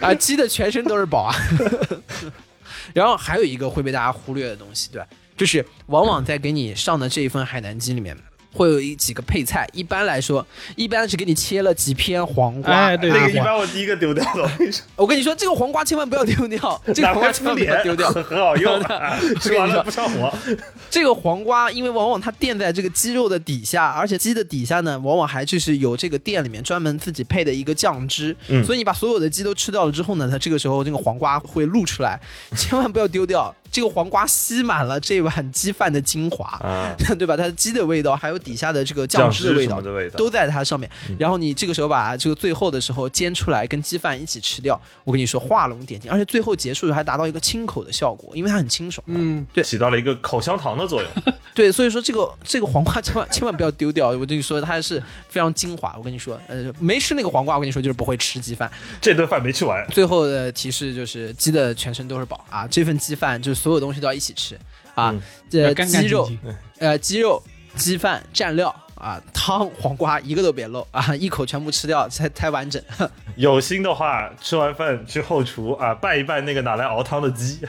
[0.00, 1.34] 啊，鸡的全身都是宝啊。
[2.94, 5.06] 然后还有一个会被大家忽略的东西，对吧？
[5.36, 8.16] 就是往往在给你上的这一份海南鸡里面，
[8.52, 9.68] 会有一几个配菜。
[9.72, 12.72] 一般来说，一般是给你切了几片黄瓜。
[12.72, 14.50] 哎对那个一般我第一个丢掉了，
[14.96, 18.10] 我跟你说，这个黄瓜千万不要丢掉， 这个黄瓜千万不要丢掉。
[18.10, 20.32] 很很好用 的，吃完了不上火。
[20.90, 32.20] 这个黄瓜，因为往往它垫在这个鸡肉的底下，而且鸡的底下呢，往往还就是有这个店里面专门自己配的一个酱汁，嗯所以你把所有的鸡都吃掉了之后呢，它这个时候这个黄瓜会露出来，
[32.56, 33.54] 千万不要丢掉。
[33.72, 37.34] 这个黄瓜吸满了这碗鸡饭的精华，啊， 对吧？
[37.36, 39.80] 它的鸡的味道，还有底下的这个酱汁的味道
[40.10, 40.88] 都在它上面。
[41.18, 49.02] 然后你这个时候把这个最后的时候煎出来，跟鸡饭一起吃掉，我跟你说画龙点睛，而且最后结束还达到一个清口的效果，因为它很清爽。
[49.06, 51.10] 嗯，对起到了一个口香糖的作用。
[51.54, 55.94] 对，所以说这个这个黄瓜千万千万不要丢掉，我跟你说它是非常精华。
[55.96, 58.70] 我跟你说，呃，没吃那个黄瓜，我跟你说就是不会吃鸡饭。
[59.00, 64.58] 这顿饭没吃完，最后的提示就是鸡的全身都是宝啊，这份鸡饭就是所有东西都要一起吃
[64.94, 66.56] 啊嗯，这干干鸡肉净净。
[66.80, 67.40] 呃鸡肉、
[67.76, 72.82] 鸡饭、蘸料啊，汤、黄瓜一个都别漏啊，一口全部吃掉才才完整。
[73.36, 77.60] 有心的话，吃完饭去后厨啊，拌一拌那个拿来熬汤的鸡，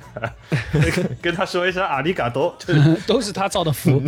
[0.74, 4.02] 那 个跟他说一声阿里嘎多， 就是都是他造的福。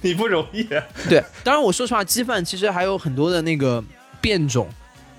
[0.00, 0.62] 你不容易。
[1.08, 3.82] 对，当然我说实话，鸡饭其实还有很多的那个
[4.20, 4.68] 变种，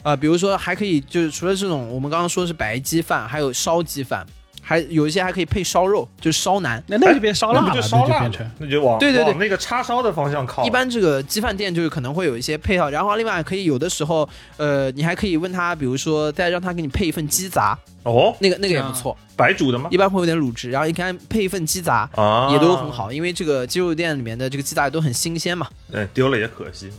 [0.01, 4.25] 啊、比如说还可以就是除了这种我们刚刚说的是白鸡饭，还有烧鸡饭，
[4.67, 6.83] 还有一些还可以配烧肉，就是烧腩。
[6.87, 10.65] 那那就变烧辣了，就烧辣了那就变成，那就往对对对往那个叉烧的方向靠。
[10.65, 19.97] 一般这个鸡饭店就是可能会有一些配套，然后另外可以有的时候，呃，你还可以问他，比如说再让他给你配一份鸡杂，哦，那个那个也不错，白煮的吗一？
[19.97, 22.09] 般会有点卤汁，然后你看配一份鸡杂。
[22.15, 22.95] 啊，也都很。
[22.95, 25.67] 好，因为这个鸡肉店里面的这个鸡杂都很新鲜嘛。
[25.91, 26.89] 对，丢了也可惜。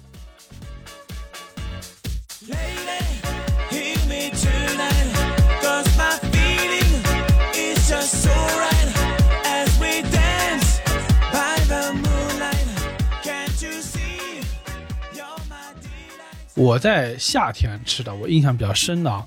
[16.57, 19.23] 我在夏天吃的，我印象比较深的啊，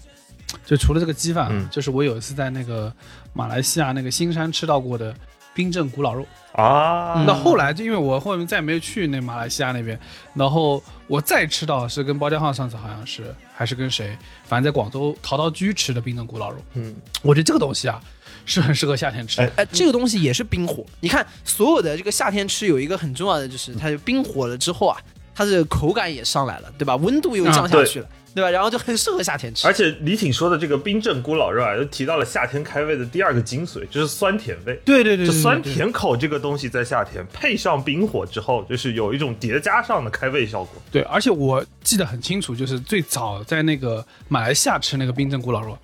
[0.65, 2.91] 就除了这个鸡饭，嗯就是我有一次在那个
[3.33, 5.15] 马来西亚那个新山吃到过的
[5.53, 6.25] 冰镇古老肉。
[6.53, 9.97] 啊，那后来就因为我后面再没有去那马来西亚那边，
[10.33, 16.57] 然后我再吃到是跟包家浩上次好像是还是跟谁，反正在广州陶陶居吃的冰镇古老肉。
[16.73, 18.01] 嗯，我觉得这个东西啊
[18.45, 19.65] 是很适合夏天吃的。
[19.67, 20.83] 这个东西也是冰火。
[20.99, 24.97] 你看，所有的这个夏天吃有一个很重要的，就是它就冰火了之后啊，
[25.39, 26.97] 它的口感也上来了，对吧？
[26.97, 28.49] 温度又降下去了，对吧？
[28.49, 29.65] 然后就很适合夏天吃。
[29.65, 34.77] 而且李挺说的这个冰镇咕老肉啊，又提到了夏天开胃的第二个精髓，就是酸甜味。
[34.83, 40.81] 对对对就酸甜口这个东西在夏天配上冰火之后，就是有一种叠加上的开胃效果。
[40.91, 45.77] 对，而且我记得很清楚，就是最早在那个马来西亚吃那个冰镇古老肉，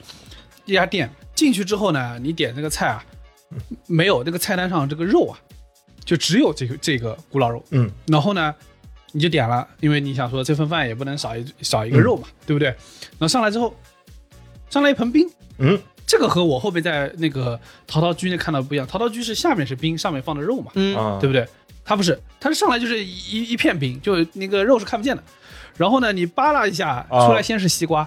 [0.66, 3.02] 一家店进去之后呢，你点那个菜啊，
[3.88, 5.40] 没有那个菜单上这个肉啊，
[6.04, 7.64] 就只有这个这个古老肉。
[7.70, 8.54] 嗯，然后呢，
[9.16, 12.68] 你就点了，因为你想说这份饭也不能少一少一个肉嘛，对不对？
[12.68, 13.74] 然后上来之后，
[14.70, 15.26] 上来一盆冰，
[15.58, 20.70] 嗯，这个和我后面在那个陶陶居那看到不一样，陶陶居是下面是冰，上面放的肉嘛，
[21.22, 21.48] 对不对？
[21.86, 25.24] 它不是，它是上来就是一一片冰，就那个肉是看不见的。
[25.78, 28.06] 然后呢，你扒拉一下，哦出来先是西瓜，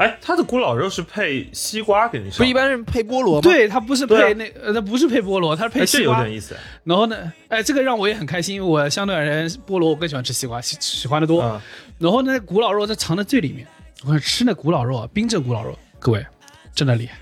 [0.00, 6.20] 哎，它的古老肉是配西瓜给你上，不一般是配菠萝吗？，对，它不是配那，呃，它不是配菠萝，它是配西瓜。
[6.20, 6.56] 有点意思。
[6.84, 11.42] 然后呢，哎，这个让我也很开心，因为我相对而言菠萝我更喜欢吃西瓜，喜喜欢的多。
[11.42, 11.60] 啊，
[11.98, 13.66] 然后呢，古老肉它藏在最里面，
[14.06, 16.24] 我看吃那古老肉啊，冰镇古老肉，各位
[16.74, 17.18] 真的厉害。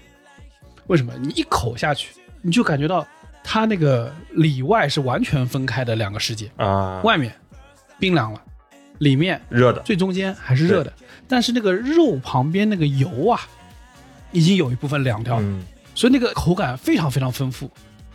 [0.86, 1.12] 为什么？
[1.20, 2.10] 你一口下去，
[2.42, 3.04] 你就感觉到
[3.42, 7.34] 它那个里外是完全分开的两个世界，啊，外面
[7.98, 8.40] 冰凉了，
[8.98, 10.92] 里面热的，最中间还是热的，
[11.26, 13.40] 但是那个肉旁边那个油啊，
[14.32, 15.62] 已经有一部分凉掉了，嗯，
[15.94, 17.70] 所以那个口感非常非常丰富。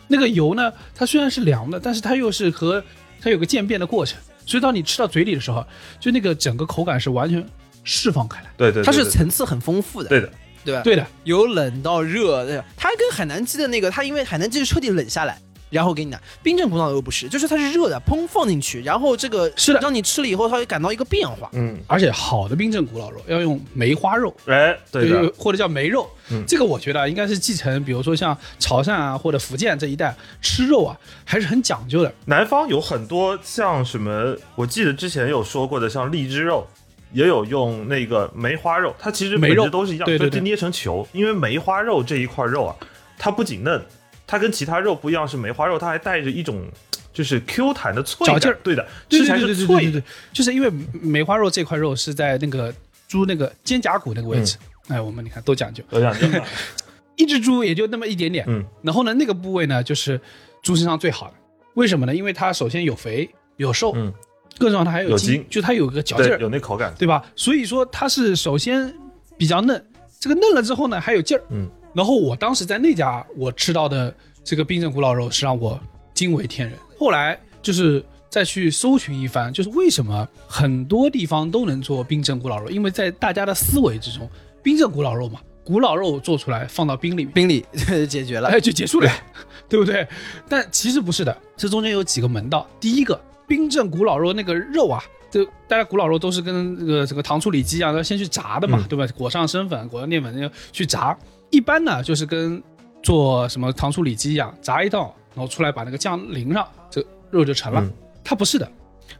[0.06, 2.84] 那个油呢，它虽然是凉的，但是它又是和
[3.20, 5.66] 它有个渐变的过程，所以当你吃到嘴里的时候，
[5.98, 7.42] 就那个整个口感是完全
[7.84, 8.50] 释放开来。
[8.56, 10.30] 对对，对它是层次很丰富的，对的，
[10.62, 10.82] 对吧？
[10.82, 12.64] 对的，由冷到热，对吧？
[12.76, 15.38] 它跟海南鸡的那个，它因为海南鸡是彻底冷下来，
[15.74, 16.20] 然后给你拿。
[16.42, 19.80] 冰镇古老肉不是，就是它是热的，砰放进去，然后这个是的。
[19.80, 21.50] 让你吃了以后，它会感到一个变化。
[21.52, 26.42] 嗯，而且好的冰镇古老肉要用梅花肉，哎，对的，或者叫梅肉，嗯。
[26.46, 32.10] 这个我觉得啊应该是继承，比如说像潮汕啊或者福建这一带吃肉啊还是很讲究的。
[32.26, 36.66] 南方有很多像什么，我记得之前有说过的，像荔枝肉，
[37.12, 39.64] 也有用那个梅花肉，它其实本梅肉。
[39.64, 40.38] 质都是一样，对对对。
[40.38, 41.06] 就捏成球。
[41.12, 42.76] 因为梅花肉这一块肉啊，
[43.18, 43.84] 它不仅嫩，
[44.26, 46.66] 它跟其他肉不一样，是梅花肉，它还带着一种
[47.12, 49.82] 就是 Q 弹的脆嚼劲儿，对的，对吃起来对对是脆的。
[49.82, 52.74] 对对对对，就是因为梅花肉这块肉是在那个
[53.06, 54.96] 猪那个肩胛骨那个位置，嗯。
[54.96, 56.26] 哎，我们你看都讲究，都讲究，
[57.16, 60.20] 一只猪也就那么一点点，嗯，然后呢，那个部位呢就是
[60.62, 61.34] 猪身上最好的，
[61.72, 62.14] 为什么呢？
[62.14, 64.12] 因为它首先有肥有瘦，嗯，
[64.58, 66.92] 更重要它还筋，有筋就它有个嚼劲，儿，有那口感。
[66.98, 67.24] 对吧？
[67.34, 68.94] 所以说它是首先
[69.38, 69.82] 比较嫩，
[70.20, 71.70] 这个嫩了之后呢还有劲儿，嗯。
[71.94, 75.80] 然后我当时在那家我吃到的这个冰镇古老肉是让我
[76.12, 76.78] 惊为天人。
[76.98, 84.28] 后来就是再去搜寻一番，就是为什么很多地方都能做冰镇古老肉，因为在大家的思维之中，
[84.62, 87.64] 冰镇古老肉嘛，古老肉做出来放到冰里面，冰里
[88.06, 89.10] 解决了，哎就结束了。
[89.66, 90.06] 对不对？
[90.46, 92.68] 但其实不是的，这中间有几个门道。
[92.78, 99.06] 第一个，冰镇古老肉那个肉啊，就大家古老肉都是跟这个这个糖醋里脊一样，要先去炸的嘛，嗯对吧？
[99.16, 101.16] 裹上生粉，裹上淀粉，要去炸。
[101.54, 102.60] 一般呢，就是跟
[103.00, 107.80] 做什么糖醋里脊一样，炸一道，然后出来把那个酱淋上，这肉就成了。
[107.80, 107.92] 嗯。
[108.24, 108.68] 它不是的，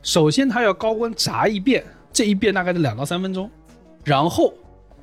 [0.03, 3.49] 首先它要高温炸一遍，这一遍大概是两到三分钟，
[4.03, 4.53] 然后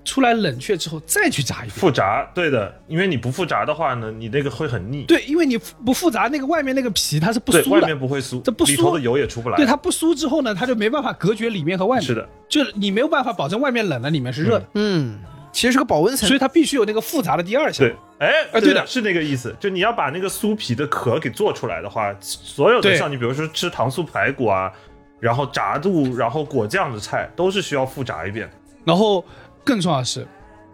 [0.03, 1.69] 出来冷却之后再去炸一遍。
[1.69, 8.71] 复炸，对的，因为你不复炸的话呢，你那个会很腻，对，因为你不复炸，那个外面那个皮它是不酥的，外面不会酥，这不酥。
[8.71, 9.55] 里头的油也出不来。
[9.57, 12.05] 对它不酥之后呢，它就没办法隔绝里面和外面。
[12.05, 15.19] 是的，就是你没有办法保证外面冷了，里面是热的，嗯，
[15.51, 17.85] 其实是个保温层所以它必须有那个复杂的第二项。
[17.85, 19.55] 对，哎，啊对的是那个意思。
[19.59, 24.71] 就你要把那个酥皮的壳给做出来的话，所有的像你比如说吃糖醋排骨啊，
[25.19, 28.49] 然后炸肚，然后果酱的菜，都是需要复炸一遍。
[28.85, 29.23] 然后
[29.63, 30.25] 更重要的是，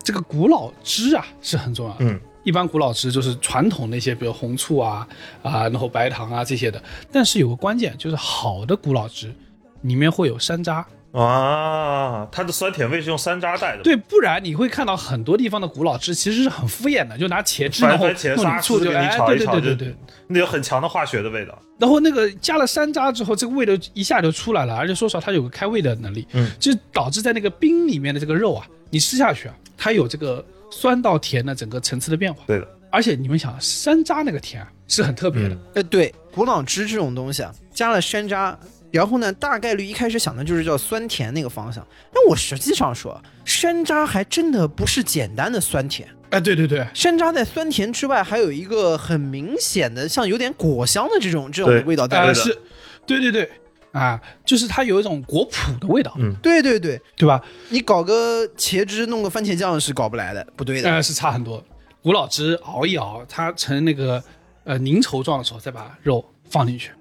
[0.04, 1.98] 这个古老汁啊是很重要的。
[2.02, 5.08] 嗯，一般古老汁就是传统那些，比如红醋啊
[5.44, 6.82] 啊，然后白糖啊这些的。
[7.12, 9.34] 但是有个关键，就是好的古老汁
[9.82, 10.86] 里面会有山楂。
[11.14, 19.96] 啊，它的酸甜味是用山楂带的。，对，不然你会看到很多地方的古老汁其实是很敷衍的，就拿茄汁，番然后醋就哎，对对炒一炒，就对对对。
[20.28, 21.58] 那有很强的化学的味道。
[21.80, 32.44] 然后那个加了山楂之后，这个味道一下就出来了，而且说实话，它有个开胃的能力，嗯，就导致在那个冰里面的这个肉啊，你吃下去啊，它有这个酸到甜的整个层次的变化。
[32.46, 38.56] 对的，而且你们想，山楂那个甜啊是很特别的，嗯呃，对，古老汁这种东西啊，加了山楂，
[38.92, 41.86] 然后呢，大概率一开始想的就是叫酸甜那个方向。
[42.14, 52.34] 但我实际上说，山楂还真的不是简单的酸甜，哎，对对对，山楂在酸甜之外，还有一个很明显的，像有点果香的这种这种味道在呃里。
[52.40, 52.58] 是，
[53.06, 53.50] 对对对，
[53.92, 57.44] 啊，就是它有一种果脯的味道，嗯对对对，对吧？
[57.70, 60.90] 你搞个茄汁弄个番茄酱是搞不来的，不对的。
[60.90, 61.64] 呃，是差很多。
[62.02, 64.24] 古老汁熬一熬，它成那个
[64.64, 66.92] 呃凝稠状的时候，再把肉放进去，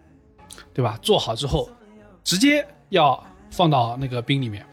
[0.74, 0.98] 对吧？
[1.00, 1.68] 做好之后，
[2.26, 4.66] 直接要放到那个冰里面，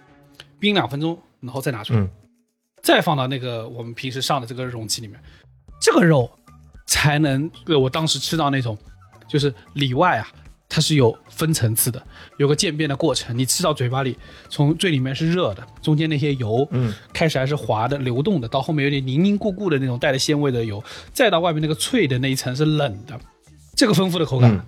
[0.59, 2.09] 冰两分钟，然后再拿出来，嗯。
[2.81, 5.17] 再放到那个我们平时上的这个容器里面，
[5.79, 6.29] 这个肉
[6.87, 8.75] 才能，对我当时吃到那种，
[9.27, 10.27] 就是里外啊，
[10.67, 12.03] 它是有分层次的，
[12.37, 13.37] 有个渐变的过程。
[13.37, 14.17] 你吃到嘴巴里，
[14.49, 23.17] 从最里面是热的，中间那些油，嗯，开始还是滑的、流动的，到后面有点凝凝固固的那种带着鲜味的油，再到外面那个脆的那一层是冷的，
[23.77, 24.65] 这个丰富的口感，嗯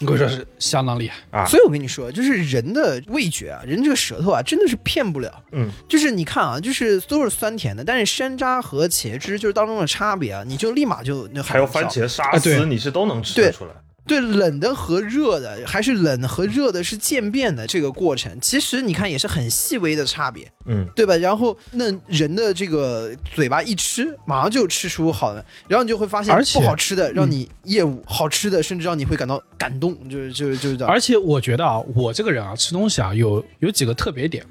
[0.00, 1.18] 你可以说是相当厉害。
[1.30, 5.32] 啊，所以我跟你说，就是人的味觉啊，人这个舌头啊，真的是骗不了。
[5.52, 13.70] 嗯，就是你看啊，就是都是酸甜的，但是山楂和茄汁就是当中的差别啊，你就立马就那还有番茄沙司，你是都能吃得出来。
[14.10, 21.14] 对冷的和热的，还是冷和热的是渐变的这个过程，其实你看也是很细微的差别，嗯，对吧？
[21.18, 30.92] 然后那人的这个嘴巴一吃，马上就吃出好的，然后你就会发现而且不好吃的让你厌恶，好吃的甚至让你会感到感动，就是就是就是这样。
[30.92, 34.44] 而且我觉得啊，我这个人啊，吃东西啊，有有几个特别点，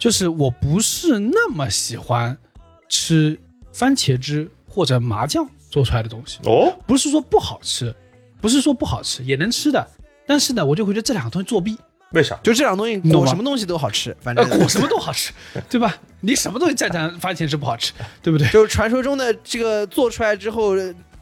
[0.00, 2.36] 就是我不是那么喜欢
[2.88, 3.38] 吃
[3.72, 7.94] 番茄汁或者麻酱做出来的东西，哦，不是说不好吃，
[8.40, 9.86] 不是说不好吃，也能吃的，
[10.26, 11.76] 但是呢，我就会觉得这两个东西作弊，
[12.12, 12.38] 为啥？
[12.42, 15.32] 就这两个东西，裹什么东西都好吃，反呃，正裹什么都好吃，
[15.68, 15.96] 对吧？
[16.20, 18.48] 你什么东西蘸蘸番茄汁不好吃，对不对？
[18.48, 20.76] 就是传说中的这个做出来之后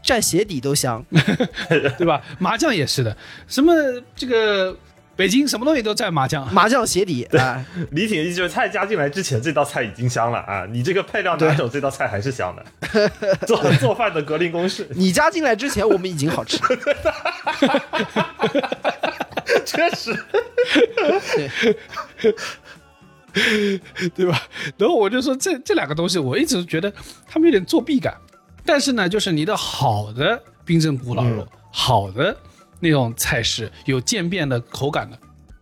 [0.05, 1.05] 蘸鞋底都香。
[1.99, 2.23] 对吧？
[2.39, 3.17] 麻酱也是的，
[3.49, 3.73] 什么
[4.15, 4.77] 这个
[5.17, 10.67] 北京什么东西都蘸麻酱，麻酱鞋底啊，李挺的意思就是菜加进来之前，这道菜已经香了啊！
[10.71, 12.65] 你这个配料拿走，这道菜还是香的。
[13.47, 16.59] 做做饭的格林公式，你加进来之前我们已经好吃。
[19.65, 20.17] 确实。
[24.15, 24.41] 对吧？
[24.77, 26.93] 然后我就说这这两个东西，我一直觉得
[27.27, 28.17] 他们有点作弊感。
[28.65, 32.37] 但是呢，就是你的好的冰镇古老肉，嗯好的
[32.81, 35.19] 那种菜式，有渐变的口感的，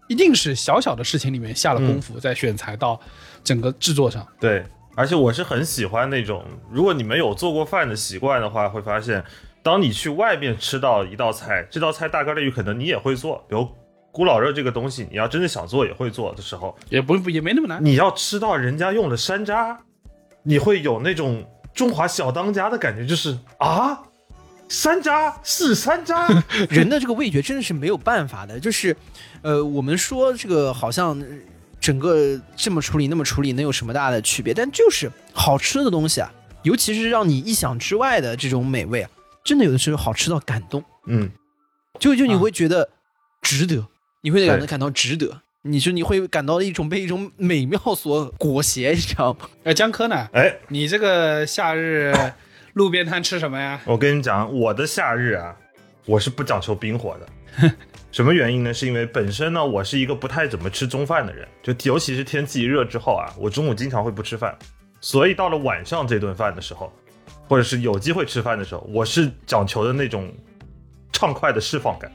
[0.08, 3.00] 一定是小小的事情里面下了功夫，在选材到
[3.44, 4.26] 整个制作上。
[4.40, 9.24] 对，而且我是很喜欢那种，如果你们有做过饭的习惯的话，会发现，
[9.62, 13.68] 当你去外面吃到一道菜，这道菜大概率可能你也会做，比如
[14.10, 17.82] 古老肉这个东西，你要真的想做也会做的时候，也不也没那么难。
[17.82, 19.76] 你要吃到人家用的山楂，
[20.42, 24.02] 你会有那种中华小当家的感觉，就是啊，
[24.72, 28.96] 山楂是山楂， 人的这个味觉真的是没有办法的，就是，
[29.42, 31.26] 呃，我们说这个好像呃
[31.78, 34.54] 整个这么处理那么处理能有什么大的区别？
[34.54, 36.32] 但就是好吃的东西啊，
[36.62, 39.10] 尤其是让你意想之外的这种美味啊，
[39.44, 41.30] 真的有的时候好吃到感动，嗯，
[41.98, 42.88] 就就你啊会觉得
[43.42, 43.86] 值得，
[44.22, 49.40] 你会感感到值得，你就你会感到一种被一种美妙所裹挟，你知道吗？
[49.64, 50.30] 呃，江科呢？
[50.32, 52.14] 哎，你这个夏日
[52.74, 53.80] 路边摊吃什么呀？
[53.84, 55.54] 我跟你讲，我的夏日啊，
[56.06, 57.72] 我是不讲求冰火的。
[58.10, 58.72] 什么原因呢？
[58.72, 64.56] 是因为本身呢，我是一个不太怎么吃中饭的人，就尤其是天气一热之后啊，我中午经常会不吃饭，
[65.02, 66.90] 所以到了晚上这顿饭的时候，
[67.46, 70.32] 或者是有机会吃饭的时候，我是讲求的那种
[71.12, 72.10] 畅快的释放感，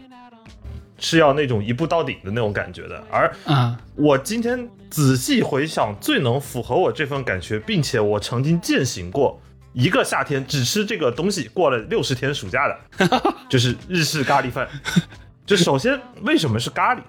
[0.98, 3.04] 是要那种一步到底的那种感觉的。
[3.12, 9.40] 而啊，我今天仔细回想，最能符合我这份感觉，并且我曾经践行过
[9.74, 14.68] 一个夏天只吃这个东西，过了六十天暑假的， 就是日式咖喱饭。
[15.46, 17.00] 就首先为什么是咖喱？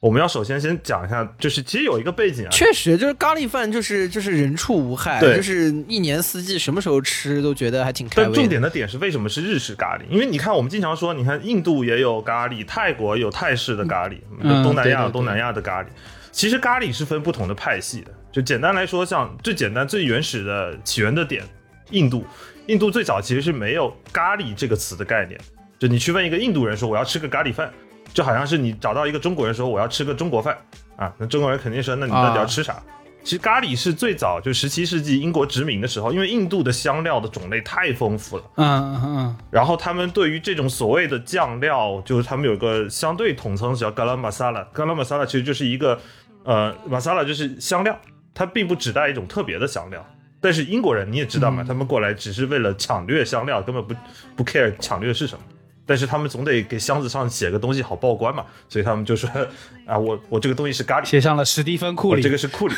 [0.00, 8.46] 我们要首先先讲一下，就是其实有一个背景啊，确实，就是咖喱饭，就是就是人畜无害，就是一年四季什么时候吃都觉得还挺开胃但重。
[8.46, 10.02] 点的点是为什么是日式咖喱？
[10.10, 15.86] 因为你看，我们经常说，你看印度也有咖喱，泰国有泰式的咖喱，嗯东南亚东南亚的咖喱。
[16.30, 18.12] 其实咖喱是分不同的派系的。
[18.30, 21.42] 就简单来说，像最简单、最原始的起源的点，
[21.90, 22.24] 印度，
[22.66, 25.38] 印度最早其实是没有咖喱这个词的概念。
[25.78, 27.72] 就你去问一个印度人说我要吃个咖喱饭，
[28.12, 30.56] 就好像是你找到一个中国人说我要吃个中国饭
[30.96, 32.82] 啊，那中国人肯定说那你到底要吃啥？
[33.22, 38.44] 其实咖喱是最早就十七世纪英国殖民的时候，因为印度的香料的种类太丰富了。
[38.56, 44.66] 嗯嗯然后他们对于这种所谓的酱料，就是他们有个相对统称叫 garam masala。
[44.74, 45.98] garam masala 其实就是一个
[46.44, 47.98] 呃 masala 就是香料，
[48.34, 50.06] 它并不指代一种特别的香料。
[50.44, 53.94] 但是英国人你也知道嘛，他们过来只是为了抢掠香料，根本不
[54.36, 55.42] 不 care 抢掠是什么。
[55.86, 59.28] 但是他们总得给箱子上写个东西好报关嘛，所以他们就说
[59.86, 62.22] 啊，我我这个东西是咖喱，写上了史蒂芬库里。
[62.22, 62.74] 这个是库里。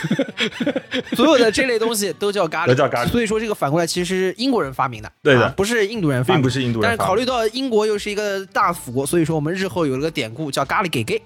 [1.14, 11.20] 所有的这类东西都叫咖喱，都叫咖喱所以说这个反过来其实是英国人发明的，对的啊不是印度人发明，并不是印度人但是考虑到英国又是一个大腐国，所以说我们日后有了个典故叫咖喱给 呦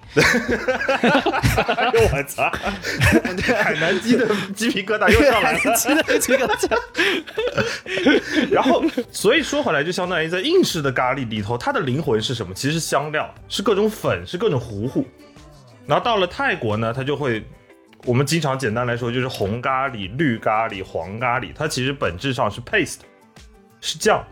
[2.13, 2.43] 我操！
[3.55, 5.59] 海南鸡的鸡皮疙瘩又上来了。
[5.75, 6.69] 记得这个叫
[8.51, 12.53] 然后，所以说回来，就相当于在印式的咖喱里头，它的灵魂是什么？
[12.53, 15.05] 其实是香料，是各种粉，是各种糊糊。
[15.87, 17.43] 然后到了泰国呢，它就会，
[18.05, 22.99] 我们经常简单来说就是红咖喱、绿咖喱、黄咖喱，它其实本质上是 paste，
[23.81, 24.23] 是酱，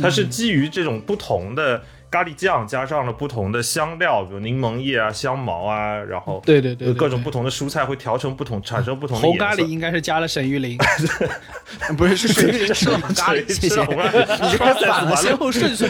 [0.00, 9.36] 它是基于这种不同的咖喱酱，加上了不同的香料，比如柠檬叶啊、香茅啊，然后对对对对各种不同的蔬菜会调成不同，产生不同的红。
[9.36, 10.78] 咖喱应该是加了沈玉林，
[11.98, 13.68] 不是是水是吃了红咖喱， 谢谢。
[13.68, 13.84] 吃了
[14.42, 15.84] 你这个反 了先后顺序，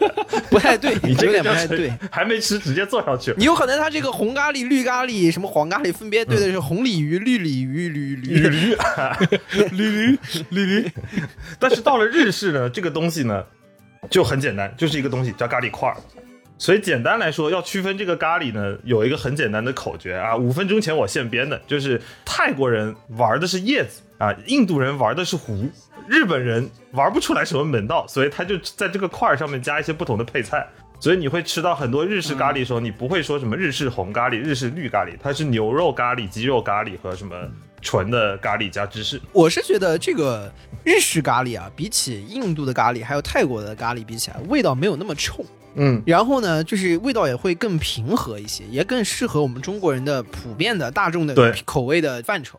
[0.50, 1.92] 不太对，你这有个点不太对。
[2.10, 3.34] 还没吃直接坐上去。
[3.36, 8.76] 你有可能他这个红咖喱、绿咖喱、什么黄咖喱，分别对的是红鲤鱼、绿鲤鱼、驴驴。
[9.70, 10.18] 驴
[10.50, 10.90] 驴，
[11.58, 13.44] 但是到了日式呢，这个东西呢
[14.10, 15.96] 就很简单，就是一个东西叫咖喱块儿。
[16.58, 25.68] 所以简单来说，要区分这个咖喱呢，有一个很简单的口诀啊，五分钟前我现编的，就是泰国人玩的是叶子啊，印度人玩的是糊，
[26.08, 30.66] 日本人玩不出来什么门道，所以他就在这个块儿上面加一些不同的配菜。
[30.98, 37.36] 所以你会吃到很多日式咖喱的时候，你不会说什么日式红咖喱、日式绿咖喱，它是牛肉咖喱、鸡肉咖喱和什么
[37.82, 39.20] 纯的咖喱加芝士。
[39.32, 40.50] 我是觉得这个
[40.84, 45.44] 日式咖喱啊，比起印度的咖喱还有泰国的咖喱比起来，味道没有那么冲。
[45.74, 52.58] 嗯，然后呢，就是味道也会更平和一些，也更适合我们中国人的普遍的大众的口味的范畴。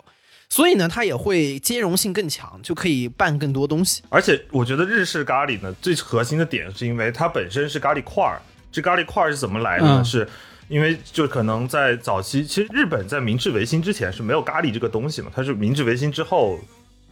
[0.58, 4.01] 所以呢，它也会兼容性更强，就可以拌更多东西。
[4.10, 8.41] 而且我觉得日式咖喱呢，最核心的点是因为它本身是咖喱块儿。
[8.72, 10.01] 这咖喱块儿是怎么来的呢？
[10.01, 10.28] 嗯是
[10.68, 16.60] 因为就可能在早期，其实日本在明治维新之前是没有咖喱这个东西嘛，它是明治维新之后，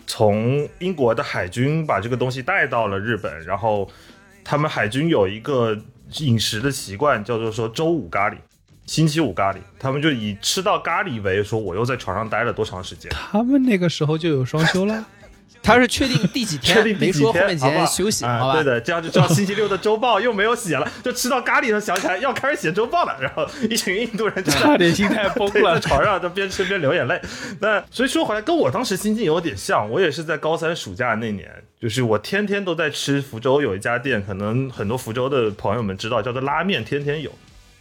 [0.08, 3.88] 从英国的海军把这个东西带到了日本，然后
[4.44, 5.78] 他们海军有一个
[6.18, 8.38] 饮食的习惯，叫做说周五咖喱。
[8.86, 15.06] 星期五咖喱，他们就以吃到咖喱为说我又在床上待了多长时间，他们那个时候就有双休了。
[15.64, 18.54] 他是确定第几天， 确定第没几天说后面几好不好天休息，啊好吧？
[18.54, 25.80] 对的，这样就知道星期六的周报又没有写了，就吃到咖喱的想起来要开始写周报了，然后一群印度人就差点心态崩了 在了。
[25.80, 27.20] 床上就边吃边流眼泪。
[27.62, 37.32] 那所以说回来，跟我当时心境有点像，我也是在高三暑假那年，就是我天天都在吃福州有一家店，可能很多福州的朋友们知道，叫做拉面天天有，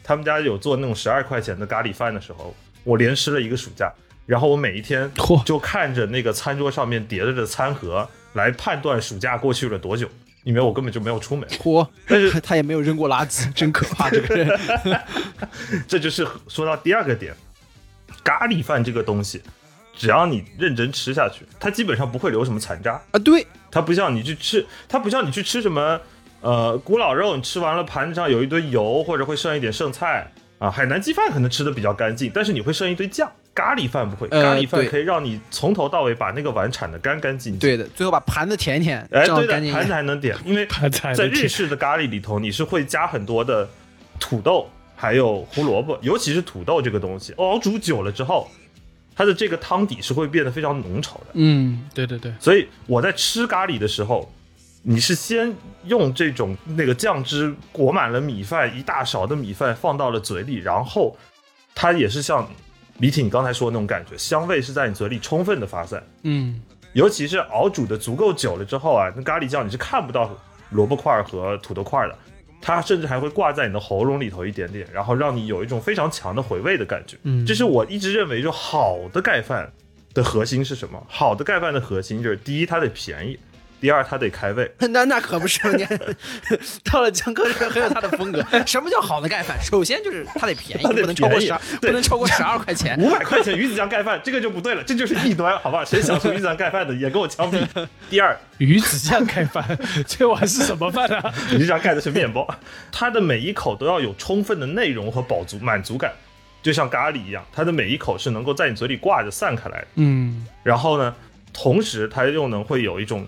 [0.05, 3.93] 他们家有做那种十二块钱的咖喱饭的时候，我连吃了一个暑假。
[4.27, 10.09] 然后我每一天嚯就看着那个餐桌上面叠着的餐盒来判断暑假过去了多久，
[10.45, 11.47] 因为我根本就没有出门。
[11.51, 14.59] 嚯，但是 他也没有扔过垃圾， 真可怕，这个人。
[15.87, 17.35] 这就是说到第二个点，
[18.23, 19.43] 咖喱饭这个东西，
[19.95, 22.93] 只要你认真吃下去，它基本上不会留什么残渣。
[23.11, 26.01] 啊，对，它不像你去吃，它不像你去吃什么
[26.45, 30.71] 呃古老肉，你吃完了盘子上有一堆油，或者会剩一点剩菜啊。
[30.71, 37.59] 海南鸡饭可能吃的比较干净，但是你会剩一堆酱，咖喱饭不会，呃咖喱饭可以让你从头到尾把那个碗铲得干干净净。
[37.59, 39.93] 对的，最后把盘子舔一舔，哎，对的这样干，净盘子。
[39.95, 40.69] 还能点，因为
[41.17, 43.67] 在日式的咖喱里头，你是会加很多的
[44.21, 48.51] 土豆，还有胡萝卜，尤其是土豆这个东西，熬煮久了之后，
[49.17, 51.27] 它的这个汤底是会变得非常浓稠的。
[51.33, 54.31] 嗯，对对对，所以我在吃咖喱的时候，
[54.87, 55.51] 你是先
[55.87, 61.17] 用这种那个酱汁裹满了米饭，一大勺的米饭放到了嘴里，然后
[61.75, 62.47] 它也是像
[62.99, 66.07] 李挺你刚才说的那种感觉，香味是在你嘴里充分的发散。
[66.25, 66.61] 嗯，
[66.93, 70.31] 尤其是熬煮的足够久了之后啊，那咖喱酱你是看不到
[70.69, 72.19] 萝卜块儿和土豆块儿的，
[72.61, 77.17] 它甚至还会挂在你的喉咙里头一点点，然后让你有一种非常强的回味的感觉。
[77.23, 79.73] 嗯这是我一直认为，就好的盖饭
[80.13, 81.03] 的核心是什么？
[81.09, 83.39] 好的盖饭的核心就是第一，它得便宜；
[83.85, 84.73] 第二，它得开胃。
[84.89, 86.01] 那那可不是，你看
[86.91, 88.43] 到了江哥是很有他的风格。
[88.65, 89.59] 什么叫好的盖饭？
[89.63, 92.99] 首先就是它得便宜，不能超过十二，不能超过十二块钱。
[92.99, 95.85] 五百块钱鱼子酱盖饭，这个就不对了，这就是异端，好吧？
[95.85, 97.87] 谁想吃鱼子酱盖饭的，也跟我枪毙。
[98.09, 99.79] 第二， 鱼子酱盖饭，
[100.09, 101.35] 这碗是什么饭啊？
[101.53, 102.49] 鱼子酱盖的是面包，
[102.91, 106.11] 它的每一口都要有充分的内容和饱足满足感，
[106.63, 109.87] 就像咖喱一样，它的每一口是能够在你嘴里挂着散开来的。
[109.97, 111.15] 嗯，然后呢，
[111.53, 113.27] 同时它又能会有一种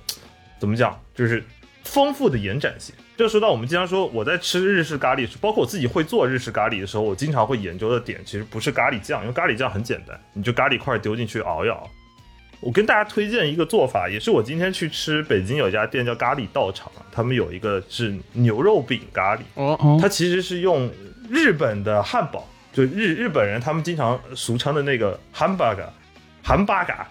[0.58, 1.44] 怎么讲，就是
[1.84, 2.94] 丰富的延展性。
[3.16, 11.88] 这说到我们经常说我在吃日式咖喱，包括我自己会做日式咖喱的时候，我经常会研究的点其实不是咖喱酱，因为咖喱酱很简单，你就咖喱块丢进去熬一熬。
[12.60, 20.90] 我跟大家推荐一个做法，也是我今天去吃北京有一家店叫咖喱道场，他们有一个是牛肉饼咖喱，哦，它其实是用
[21.30, 25.88] 日本的汉堡，就日日本人他们经常俗称的那个 hamburger，
[26.42, 27.06] 汉巴嘎，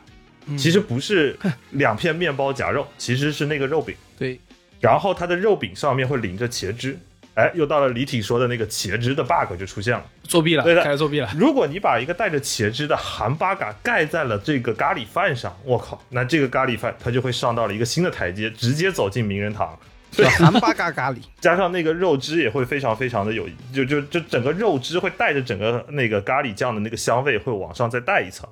[0.58, 1.38] 其实不是
[1.72, 4.39] 两片面包夹肉，其实是那个肉饼，对，
[4.80, 6.98] 然后它的肉饼上面会淋着茄汁。
[7.36, 10.06] 哎，又到了李挺说的那个茄汁的 bug 就出现了。
[10.24, 11.30] 作弊了，对的开始作弊了。
[11.38, 19.78] 如果你把一个带着茄汁的韩巴嘎盖在了这个咖喱饭上，我靠，那这个咖喱饭它就会上到了一个新的台阶，直接走进名人堂。
[20.16, 21.18] 对 韩巴嘎咖喱。
[21.41, 28.48] 加上那个肉汁也会非常非常的有，就就就整个肉汁会带着整个那个咖喱酱的那个香味会往上再带一层。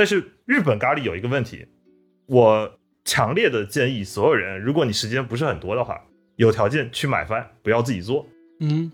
[0.00, 1.66] 但是日本咖喱有一个问题，
[2.24, 6.00] 我强烈的建议所有人，如果你时间不是很多的话，
[6.36, 8.26] 有条件去买饭，不要自己做。
[8.60, 8.90] 嗯，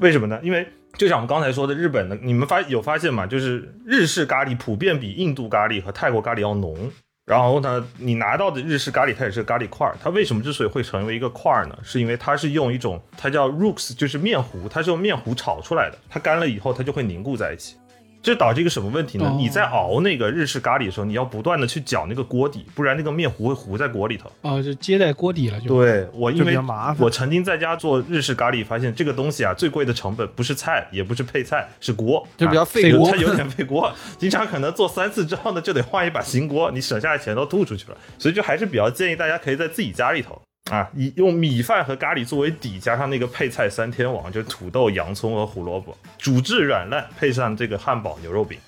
[0.00, 0.40] 为什么呢？
[0.42, 3.26] 因为就像我们刚才说的，日本的你们发有发现吗？
[3.26, 6.90] 就是日式咖喱普遍比印度咖喱和泰国咖喱要浓。
[7.26, 11.78] 然后呢，你拿到的日式咖喱它也是咖喱块儿，它为什么之所以会成为一个块儿呢？
[11.82, 17.76] 是因为它是用一种它叫 rooks，就是面糊，它是用面糊炒出来的，它干了以后它就会凝固在一起。
[18.22, 19.26] 这导致一个什么问题呢？
[19.26, 24.30] 哦你在熬那个日式咖喱的时候，你要不断的去搅那个锅底，不然那个面糊会糊在锅里头。
[24.42, 25.68] 哦，就接在锅底了，就。
[25.74, 40.40] 对我，因为较麻烦我曾经在家做日式咖喱，发现这个东西啊，最贵的成本不是菜，也不是配菜，是锅，就比较啊费锅 它有点费锅，经常可能做三次之后呢，就得换一把新锅，你省下的钱都吐出去了，所以就还是比较建议大家可以在自己家里头。
[40.70, 48.58] 啊，以用米饭和咖喱作为底，加上那个配菜三天王，就是土豆、洋葱和胡萝卜，煮至软烂，配上这个汉堡牛肉饼。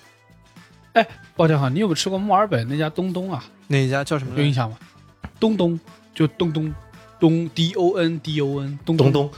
[0.93, 3.43] 哎，抱歉哈，你有没有吃过墨尔本那家东东啊？
[3.67, 4.37] 那家叫什么？
[4.37, 4.77] 有印象吗？
[5.39, 5.79] 东东
[6.13, 6.73] 就东东
[7.19, 9.31] 东 D O N D O N 东东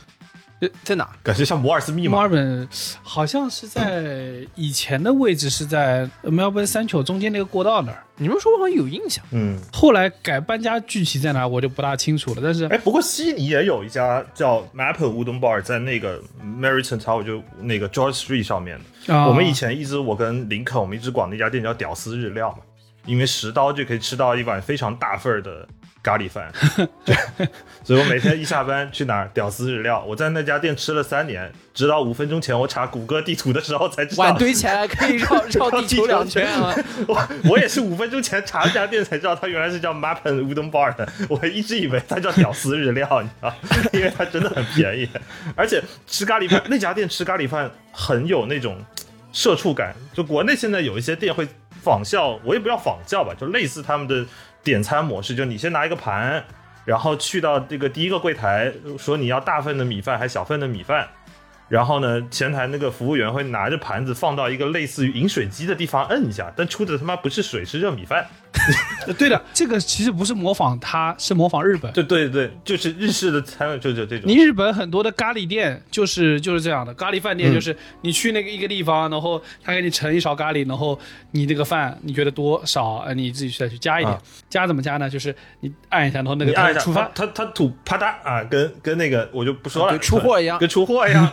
[0.84, 1.08] 在哪？
[1.22, 2.24] 感觉像摩尔斯密墨码。
[2.24, 2.68] 尔本
[3.03, 9.24] 好像是在以前的位置是在 Melbourne Central 中间那个过道那儿，你们说我好像有印象。
[9.32, 12.41] 嗯，后来改搬家具体在哪我就不大清楚了。
[12.43, 19.14] 但是哎，不过悉尼也有一家叫 Maple Wooden Bar，在那个 Meriton Tower 就那个 George Street 上面的。
[19.14, 22.58] 啊我们以前一直我跟林肯，我们一直管那家店叫屌丝日料嘛，
[23.05, 25.68] 因为十刀就可以吃到一碗非常大份儿的
[26.08, 26.49] 咖喱饭，
[27.03, 27.14] 对
[27.84, 36.74] 所以我每天一下班去哪儿屌丝日料，我在那家店吃了三年，直到五分钟前我查谷歌地图的时候才知道碗堆起来可以绕 绕地球两圈啊！
[37.08, 41.05] 我 我也是五分钟前查这家店才知道，它原来是叫 Mappen Udon Bar 的。
[41.28, 43.53] 我一直以为它叫屌丝日料，你知道，
[43.91, 45.10] 因为它真的很便宜，
[45.55, 48.78] 而且吃咖喱饭那家店吃咖喱饭很有那种
[49.34, 49.93] 社畜感。
[50.14, 51.47] 就国内现在有一些店会
[51.82, 54.26] 仿效，我也不要仿效吧，就类似他们的
[54.68, 56.43] 点餐模式，就你先拿一个盘，
[56.84, 61.07] 然后去到这个第一个柜台，说你要大份的米饭还是小份的米饭。
[61.70, 68.28] 然后呢，前台那个服务员会拿着盘子放到一个类似于饮水机的地方摁一下，但出的他妈不是水，是热米饭。
[69.18, 71.91] 对的，这个其实不是模仿他，是模仿日本。
[71.93, 74.28] 对对对，就是日式的餐就就这种。
[74.28, 81.00] 你日本很多的咖喱店就是就是这样的，咖喱饭店嗯就是你去那个一个地方，然后他给你盛一勺咖喱，然后
[81.32, 84.14] 你这个饭你觉得多少，呃，你自己再去加一点。
[84.14, 85.10] 啊加怎么加呢？
[85.10, 91.32] 就是你按一下，然后那个按一下，出发，他他他吐啪嗒啊，跟跟那个我就不说了，跟出货一样跟出货一样，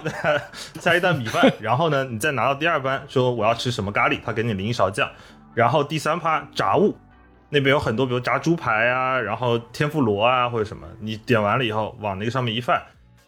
[0.81, 5.09] 加一袋米饭，然后呢，你再拿到第二班，说我要吃什么咖喱，他给你淋一勺酱，
[5.55, 6.95] 然后第三趴炸物，
[7.51, 12.81] 那边有很多，比如炸猪排啊，然后天妇罗啊或者什么，你点完了以后往那个上面一放，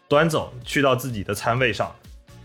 [0.07, 1.93] 端走去到自己的餐位上，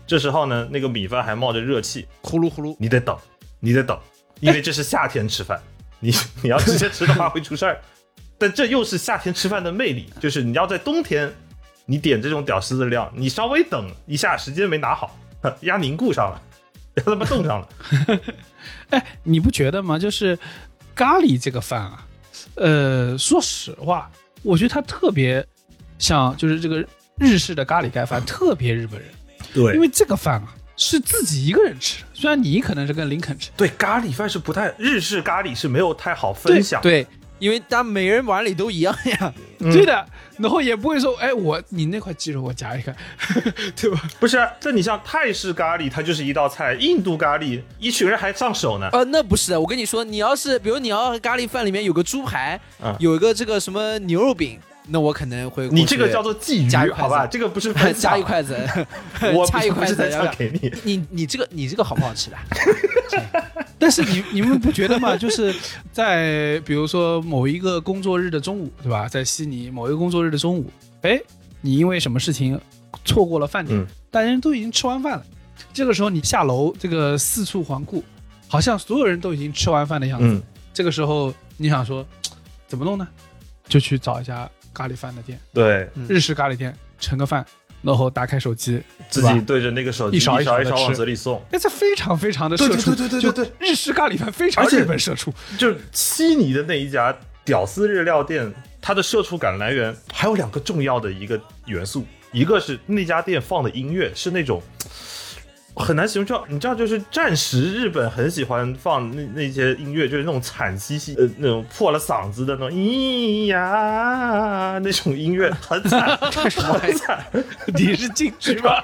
[0.07, 3.17] 这时候呢，那个米饭还冒着热气，呼噜呼噜，你得等，
[3.59, 3.97] 你得等，
[4.39, 5.61] 因为这是夏天吃饭，
[5.99, 6.11] 你
[6.43, 7.79] 你要直接吃的话会出事儿。
[8.37, 11.31] 但这又是夏天吃饭的魅力，就是你要在冬天，
[11.85, 15.17] 你点这种屌丝的料，你稍微等一下，时间没拿好，
[15.61, 16.41] 压凝固上了，
[16.95, 17.69] 压他妈冻上了。
[18.89, 19.97] 哎，你不觉得吗？
[19.97, 20.37] 就是
[20.95, 22.05] 咖喱这个饭啊，
[22.55, 24.09] 呃，说实话，
[24.41, 25.45] 我觉得它特别
[25.97, 26.85] 像，就是这个
[27.17, 29.09] 日式的咖喱盖饭特别日本人，
[29.53, 29.73] 对。
[29.75, 36.81] 因为这个饭啊是自己一个人吃，虽然你可能是跟林肯吃，对，咖喱饭是不太日式咖喱是没有太好分享。
[36.81, 37.05] 对，
[37.39, 39.33] 因为大家每人碗里都一样呀。
[39.59, 40.05] 嗯对的，
[40.39, 42.93] 然后也不会说，哎，我你那块鸡肉我夹一块，
[43.79, 44.01] 对吧？
[44.19, 48.89] 不是啊，这你像泰式咖喱，它就是一道菜；印度咖喱，一群人还上手呢。
[48.91, 57.25] 呃，那不是，我跟你说，你要是比如你要咖喱饭里面有个猪排，嗯有一个这个什么牛肉饼，那我可能会你这个叫做觊觎，加一筷子好吧？
[57.25, 58.57] 这个不是分享 加一，筷子，
[59.33, 60.71] 我 加一筷子不是在要要给你。
[60.83, 62.37] 你你这个你这个好不好吃的？
[63.79, 65.15] 但是你你们不觉得吗？
[65.15, 65.53] 就是
[65.91, 69.07] 在比如说某一个工作日的中午，对吧？
[69.07, 70.69] 在悉尼某一个工作日的中午，
[71.01, 71.19] 哎，
[71.61, 72.59] 你因为什么事情
[73.05, 75.25] 错过了饭点，嗯大家都已经吃完饭了。
[75.73, 78.03] 这个时候你下楼，这个四处环顾，
[78.47, 80.25] 好像所有人都已经吃完饭的样子。
[80.27, 80.41] 嗯，
[80.73, 82.05] 这个时候你想说
[82.67, 83.07] 怎么弄呢？
[83.67, 87.45] 就去找一家咖喱饭的店，对日式咖喱店，盛个饭，
[87.81, 91.41] 然后打开手机，自己对着那个手机一勺一勺一勺往嘴里送。
[91.51, 95.33] 哎，这非常非常的对社畜，对对对对对日式咖喱饭非常而且日本社畜。
[95.57, 97.15] 就是悉尼的那一家
[97.45, 98.51] 屌丝日料店，
[98.81, 104.61] 它的社畜感来源还有两个重要的一个元素，一个是那家店放的音乐是那种。
[105.75, 117.25] 很难形容，就你知道，就是战时日本很喜欢放那那些音乐，就是那种惨兮兮，呃，那种破了嗓子的那种咿呀那种音乐，很惨，很惨。
[117.73, 118.79] 你是进去吧？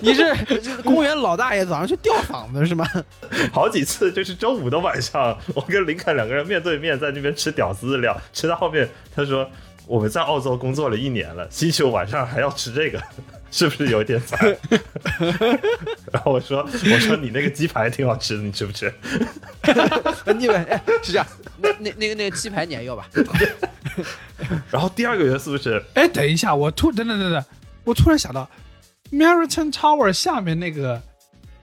[0.00, 2.86] 你是就是公园老大爷早上去吊嗓子是吗？
[3.52, 9.48] 好几次就是周五的晚上，我跟林肯两个人面对面在那边吃屌丝日料，吃到后面他说
[9.86, 13.02] 我们在澳洲工作了一年了，星期五晚上还要吃这个，
[13.50, 14.38] 是不是有点惨？
[16.12, 18.92] 然后我说我说你那个鸡排挺好吃的，你吃不吃？
[20.38, 21.26] 你们哎是这样，
[21.58, 23.08] 那那那个那个鸡排你还要吧？
[24.70, 27.44] 然后第二个元素是哎，等一下，我突等等等等，
[27.84, 28.48] 我突然想到
[29.10, 31.00] ，Meriton Tower 下面那个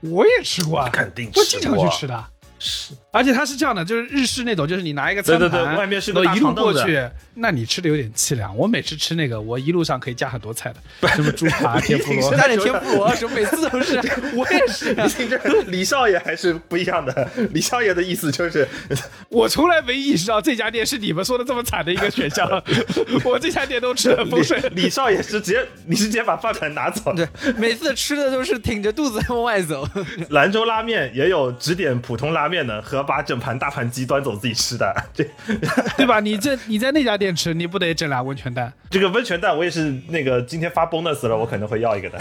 [0.01, 2.25] 我也吃过啊，肯定吃我经常去吃的。
[2.59, 8.57] 是而且它是这样的，就是日式那种，就是你拿一个餐盘，对对对外面是个一路过去，那你吃的有点凄凉。
[8.57, 12.35] 我每次吃那个，我一路上可以加很多菜的，什么猪扒、天妇罗。
[12.35, 14.01] 加点天妇罗什么，每次都是，
[14.33, 15.27] 我也是啊你。
[15.29, 15.37] 这，
[15.67, 17.29] 李少爷还是不一样的。
[17.51, 18.67] 李少爷的意思就是，
[19.29, 22.49] 我从来没意识到这家店是你们说的这么惨的一个选项，
[23.23, 24.59] 我这家店都吃的很丰盛。
[24.71, 27.13] 李李少爷是直接，你是直接把饭盆拿走。
[27.13, 29.87] 对，每次吃的都是挺着肚子往外走。
[30.29, 34.93] 兰州拉面也有只点普通拉面的和把整盘大盘鸡端走自己吃的。
[35.13, 35.23] 这
[35.97, 36.19] 对吧？
[36.19, 38.71] 你这你在那家店吃，你不得整俩温泉蛋？
[38.89, 42.19] 这个温泉蛋我也是那个今天发 bonus 了，我可能会要一个的。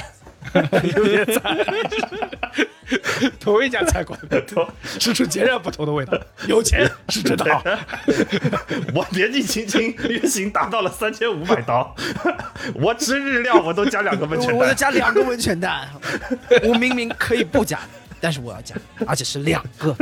[3.38, 4.18] 同一家餐馆，
[4.98, 6.18] 吃出截然不同的味道。
[6.48, 7.62] 有钱是真的好，
[8.92, 11.94] 我年纪轻轻，月薪达到了三千五百刀，
[12.74, 14.74] 我吃日料我都加两个温泉我我要。
[14.74, 15.88] 加两个温泉蛋，
[16.64, 17.78] 我明明可以不加，
[18.20, 18.74] 但是我要加，
[19.06, 19.96] 而且是两个。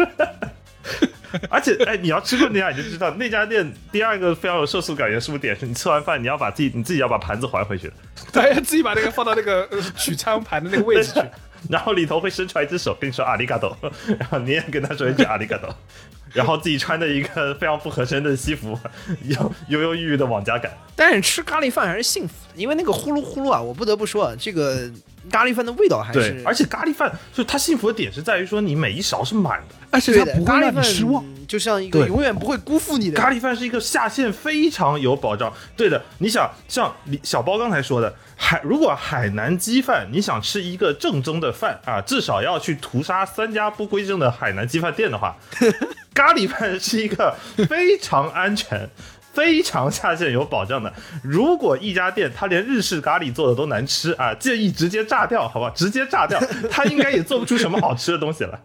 [1.49, 7.93] 而且，哎，你要吃过那家你就知道，那家店第二个非常有社畜感觉是不是点是，你吃完饭你要把自己你自己要把盘子还回去，
[8.33, 11.21] 对，自己把那个放到那个呃取餐盘的那个位置去。
[11.69, 13.77] 然后里头会伸出来一只手跟你说阿里嘎多，
[14.19, 15.69] 然后你也跟他说一句阿里嘎多，
[16.33, 18.79] 然后自己穿着一个非常不合身的西服，
[19.25, 20.73] 犹犹犹豫豫的往家赶。
[20.97, 24.91] 但是吃咖喱饭还是幸福的，因为那个呼噜呼噜啊，我不得不说，这个
[25.31, 31.25] 咖喱饭的味道还是，对而且咖喱饭就它幸福的点是在于说你每一勺是满的，而且它不会让你咖喱饭失望。
[31.47, 35.53] 就像一个永远不会辜负你的咖喱饭是一个下限非常有保障。
[35.77, 45.37] 对的，你想像李小包刚才说的，海如果海南鸡饭，你想吃一个正宗的饭啊，至少要去屠杀三家不规正的海南鸡饭店的话，
[46.15, 47.35] 咖喱饭是一个
[47.69, 48.89] 非常安全。
[49.33, 50.93] 非常下线有保障的。
[51.23, 55.71] 如果一家店它连日式咖喱做的都难吃啊，建议直接炸掉，好吧？
[55.75, 58.61] 直接炸掉， 它应该也做不出什么好吃的东西了。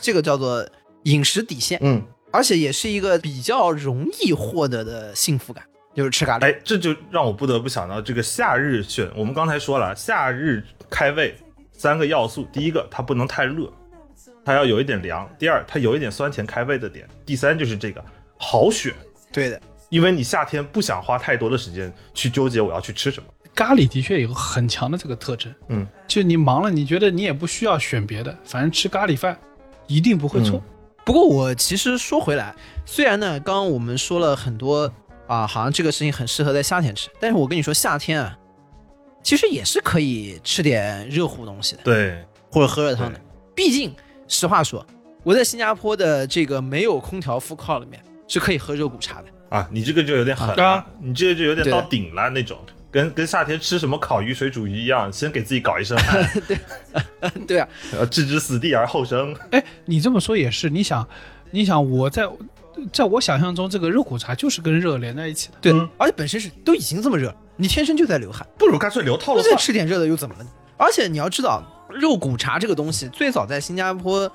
[0.00, 0.66] 这个叫做
[1.04, 5.64] 饮食底线，嗯，而且也是一个比较容易获得的幸福感，
[5.94, 6.44] 就是吃咖喱。
[6.44, 9.10] 哎，这就让我不得不想到这个夏日选。
[9.16, 11.34] 我们刚才说了，夏日开胃
[11.72, 13.72] 三个要素：第一个，它不能太热，
[14.44, 18.04] 它要有一点凉；第二，它有一点酸甜开胃的点；第三就是这个
[18.36, 18.92] 好选，
[19.32, 23.28] 对的，因为你夏天不想花太多的时间去纠结我要去吃什么。
[23.54, 29.36] 咖喱的确有很强的这个特征，嗯，就你忙了，你觉得你也不需要选别的，反正吃咖喱饭
[29.88, 30.62] 一定不会错。
[31.04, 34.92] 不过我其实说回来，虽然呢，刚刚我们说了很多
[35.26, 38.38] 啊，好像这个事情很适合在夏天吃，但是我跟你说，夏天啊，
[39.24, 43.20] 其实也是可以吃点热乎东西的，对，或者喝热汤的。
[43.56, 43.92] 毕竟，
[44.28, 44.86] 实话说，
[45.24, 49.28] 我在新加坡的这个没有空调 food court 里面是可以喝热骨茶的。
[49.48, 52.58] 啊，你这个就有点狠了，啊你这个就有点到顶了那种。
[52.90, 56.26] 跟跟夏天吃什么烤鱼、水煮鱼一样，先给自己搞一身汗，
[57.46, 59.36] 对啊，呃，置之死地而后生。
[59.52, 61.06] 哎，你这么说也是，你想，
[61.50, 62.26] 你想我在
[62.90, 65.54] 在我想象中，这个肉骨茶就是跟热连在一起的。
[65.60, 70.46] 对，嗯而且本身是都已经这么热了，你天生就在流汗，不如干脆流套了再吃点热的又怎么了？
[70.78, 74.30] 而且你要知道，肉骨茶这个东西最早在新加坡，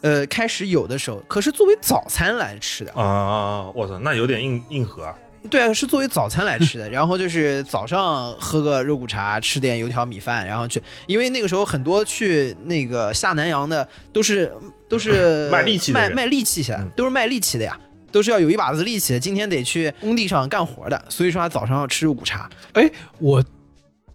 [0.00, 2.92] 呃，开始有的时候，可是作为早餐来吃的。
[2.92, 5.14] 啊，我操，那有点硬硬核啊。
[5.50, 6.90] 对啊，是作为早餐来吃的。
[6.90, 14.52] 然后就是早上喝个肉骨茶，吃点油条米饭，然后去，因为那个时候很多去那个下南洋的都是
[14.88, 17.78] 都是卖力气的卖卖力气去的嗯，都是卖力气的呀。
[18.10, 22.48] 都是要有一把子力气的，今天得去工地上干活的，所以说他早上要吃肉骨茶。
[22.72, 23.44] 哎，我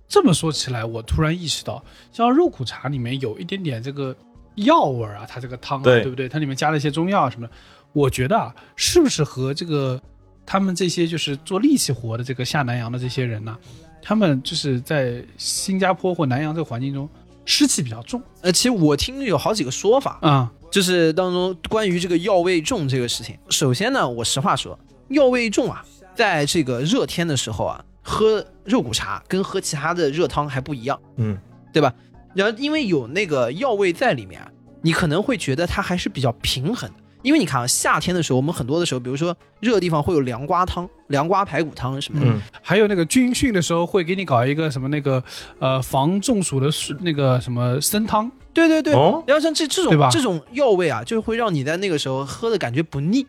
[0.08, 4.16] 这么说起来，我突然意识到，像肉骨茶里面有一点点这个
[4.56, 6.30] 药味儿啊，它这个汤啊，对对不对？
[6.30, 7.54] 它里面加了一些中药啊什么的，
[7.92, 10.02] 我觉得啊，是不是和这个
[10.46, 13.58] 他们这些就是做力气活的这个下南洋的这些人呢、
[14.02, 17.10] 他们就是在新加坡或南洋这个环境中
[17.46, 23.38] 湿气比较重呃，其实我听有好几个说法，啊、就是当中关于这个药味重这个事情。
[23.50, 24.78] 首先呢，我实话说，
[25.10, 25.84] 药味重啊，
[26.16, 31.38] 在这个热天的时候啊，喝肉骨茶跟喝其他的热汤还不一样，嗯，
[31.72, 31.94] 对吧？
[32.34, 34.50] 然后因为有那个药味在里面啊，
[34.82, 36.96] 你可能会觉得它还是比较平衡的。
[37.22, 42.28] 因为你看啊，夏天的时候，我们很多的时候，比如说热的地方会有凉瓜汤、凉瓜排骨汤什么的。
[42.30, 45.24] 嗯还有那个军训的时候会给你搞一个什么那个
[45.60, 46.70] 呃防中暑的
[47.00, 53.26] 那个什么参汤，对对对，哦然后像这这种这种药味啊，就会让你在那个时候喝的感觉不腻，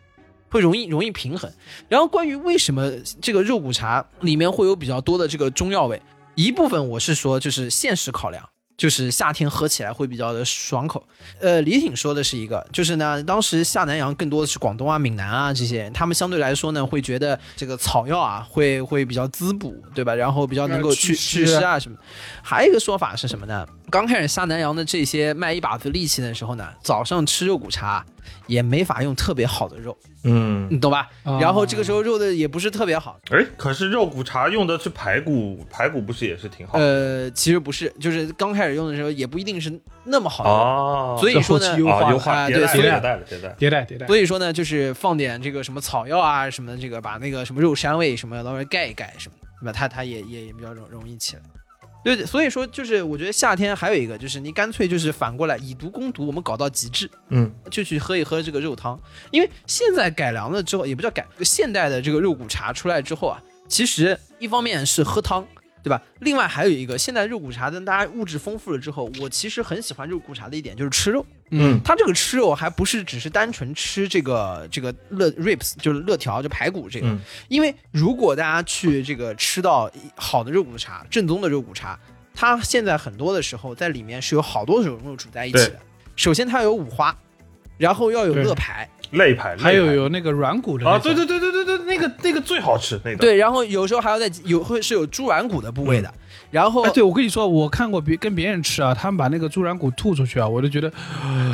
[0.49, 1.49] 会容易容易平衡。
[1.87, 2.91] 然后关于为什么
[3.21, 6.01] 这个肉骨茶里面会有比较多的这个中药味，
[6.35, 8.43] 一部分我是说就是现实考量。
[8.77, 11.01] 就是夏天喝起来会比较的爽口，
[11.39, 20.13] 呃，李挺说的是一个，就是呢，当时下南洋更多的是广东啊、闽南啊这些，他们相对来说呢，会觉得这个草药啊会会比较滋补，对吧？
[20.13, 21.97] 然后比较能够去祛湿啊什么。
[22.41, 23.65] 还有一个说法是什么呢？
[23.89, 28.05] 刚开始下南洋的这些卖一把子力气的时候呢，早上吃肉骨茶
[28.47, 31.09] 也没法用特别好的肉，嗯，你懂吧？
[31.23, 39.71] 啊然后这个时候肉的也不是特别好，哎，可是肉骨茶用的是排骨，排骨不是也是挺好的呃，其实不是，就是刚开始用的时候也不一定是
[40.03, 40.55] 那么好的肉。
[40.55, 41.17] 哦？
[41.19, 43.55] 所以说呢优化啊，对所以迭代迭代。
[43.57, 44.07] 迭代迭代。
[44.07, 49.71] 所以说呢，就是放点这个什么草药啊，什么这个把那个什么肉膻味什么稍微盖一盖什么，对吧？
[49.71, 51.41] 它它也也也比较容容易起来。
[52.05, 58.97] 对，所以说就是我觉得夏天还有一个就是你干脆就是反过来以毒攻毒，我们搞到极致，嗯，就去喝一喝这个肉汤，
[59.31, 65.45] 因为现在改良了之后，也不叫改，现代的这个肉骨茶出来之后啊，其实一方面是喝汤。
[65.83, 66.01] 对吧？
[66.21, 71.23] 另外还有一个，现在肉骨茶等大家物质丰富了之后，我其实很喜欢肉骨茶的一点就是吃肉。
[71.51, 77.07] 嗯，它这个吃肉还不是只是单纯吃这个这个乐 ribs，就是乐条，就排骨这个。
[77.07, 77.19] 嗯。
[77.47, 81.97] 因为如果大家去这个吃到好的肉骨茶，正宗的肉骨茶，
[82.33, 85.79] 它现在很多的时候在里面是有好多种肉煮在一起的。
[86.15, 87.15] 首先它有五花，
[87.77, 88.43] 然后要有对。
[88.43, 93.17] 肋排，肋排，还有有那个软骨的啊，对对对对对对，那个那个最好吃，那个。
[93.17, 96.11] 对，然后有时候还要在有会是有猪软骨的部位的，
[96.55, 100.89] 然后哎，对，我跟你说，我看过别跟别人吃啊，他们把那个猪软骨吐出去啊，我就觉得，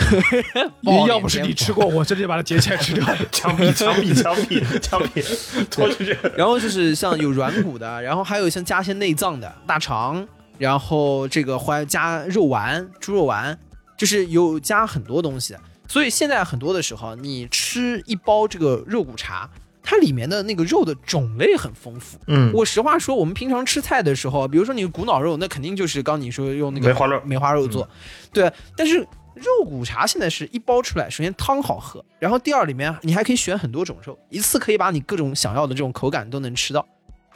[0.85, 3.03] 爆要不是你吃过，我直接把它截起来吃掉。
[3.33, 6.15] 枪毙枪毙枪毙枪毙，拖出去。
[6.37, 10.23] 然后就是像有软骨的，然后还有像加些内脏的大肠，
[10.59, 13.57] 然后这个还加肉丸、猪肉丸，
[13.97, 15.55] 就是有加很多东西。
[15.87, 19.49] 所以现在很多的时候，你吃一包这个肉骨茶，
[19.84, 22.17] 它里面的那个肉的种类很丰富。
[22.27, 27.88] 嗯，我实话说，我们平常吃菜的时候，比如说你骨脑肉，那肯定就是刚你说用那个梅花肉嗯梅花肉做，
[28.32, 28.51] 对。
[28.75, 28.99] 但是
[29.34, 36.86] 肉骨茶现在是一包出来，首先汤好喝，然后第二里面你还可以选很多种肉，一次可以把你各种想要的这种口感都能吃到，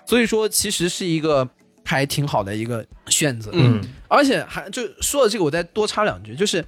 [0.06, 1.48] 所以说其实是一个
[1.84, 3.50] 还挺好的一个选择。
[3.54, 6.64] 嗯而且还就说了这个，我再多插两句，就是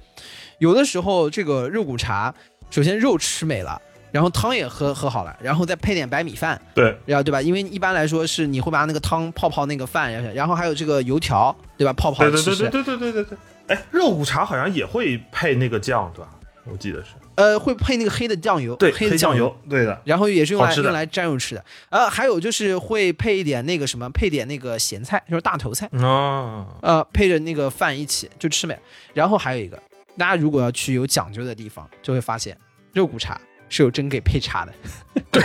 [0.58, 2.34] 有的时候这个肉骨茶，
[2.68, 3.80] 首先肉吃没了，
[4.10, 7.40] 然后汤也喝喝好了，然后再配点白米饭，对，然后对吧？
[7.42, 11.92] 因为一般来说是你会把那个汤泡泡那个饭，然后然后还有这个油条，对吧？
[11.92, 12.68] 泡泡对对吃吃。
[12.68, 13.38] 对对对对对对对。
[13.68, 16.30] 哎，肉骨茶好像也会配那个酱，对吧？
[16.64, 17.10] 我记得是。
[17.36, 20.00] 呃，会配那个黑的酱油，对，黑的酱油，对的。
[20.04, 21.64] 然后也是用来用来蘸肉吃的。
[21.88, 28.76] 呃，还有就是会配一点那个什么，配点那个咸菜，就是大头菜，哦，呃，配着那个饭一起就吃呗。
[29.14, 29.80] 然后还有一个，
[30.16, 32.58] 大家如果要去有讲究的地方，就会发现
[32.92, 34.72] 肉骨茶是有真给配茶的。
[35.30, 35.42] 对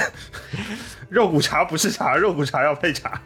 [1.10, 3.22] 肉骨茶不是茶，肉骨茶要配茶。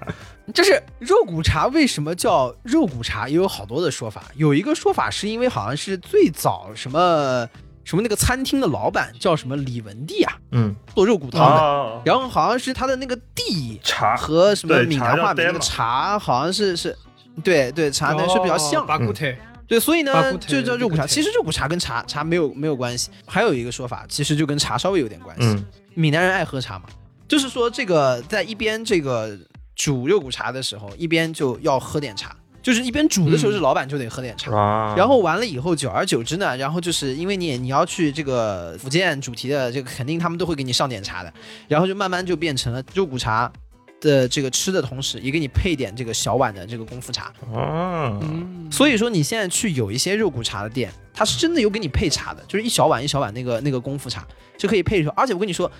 [0.53, 4.23] 就是肉骨茶为什么叫肉骨茶，也有好多的说法。
[4.35, 7.47] 有一个说法是因为好像是最早什么
[7.83, 11.61] 什么那个餐厅的老板叫什么李文帝啊，嗯，做肉骨汤的。
[11.61, 16.97] 啊，然后好像是他的那个地茶和什么闽南话的那个茶，好像是是，
[17.43, 18.87] 对对茶呢是比较像的。
[18.87, 19.25] 巴古特，
[19.67, 21.05] 对，所以呢就叫肉骨茶。
[21.05, 23.09] 其实肉骨茶跟茶茶没有没有关系。
[23.25, 25.45] 还有一个说法，其实就跟茶稍微有点关系。
[25.45, 25.65] 嗯
[25.97, 26.85] 闽南人爱喝茶嘛，
[27.27, 29.35] 就是说这个在一边这个
[29.75, 34.55] 煮肉骨茶的时候，一边就要喝点茶，就是一边煮的时候，是老板就得喝点茶。
[34.55, 41.33] 啊，然后完了以后，久而久之呢，然后就是因为你你要去这个福建主题的这个，肯定他们都会给你上点茶的，
[41.67, 43.51] 然后就慢慢就变成了肉骨茶
[43.99, 47.25] 的这个吃的同时，也给你配点这个小碗的这个功夫茶。
[47.53, 54.25] 啊，嗯，所以说你现在去有一些肉骨茶的店，它是真的有给你配茶的，就是一小碗一小碗那个那个功夫茶
[54.57, 55.09] 就可以配着。
[55.11, 55.71] 而且我跟你说，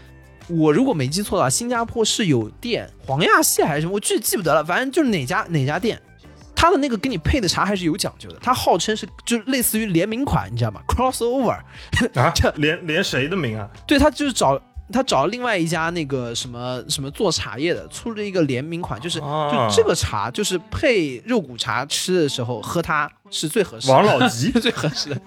[0.48, 6.02] 我如果没记错的话，新加坡是有店黄亚蟹还是什么，我具体记不得了，反正就是哪家哪家店。
[6.60, 11.52] 他的那个给你配的茶还是有讲究的，它号称是就类似于联名款，你知道吗？crossover，
[12.16, 13.70] 啊 这，连连谁的名啊？
[13.86, 14.60] 对，他就是找
[14.92, 19.50] 他找了另外一家那个什么什么做茶叶的，出了一个联名款，就是、啊。
[19.70, 24.52] 就这个茶就是配肉骨茶吃的时候喝它是最合适的，王老吉？
[24.52, 25.22] 是 最合适的。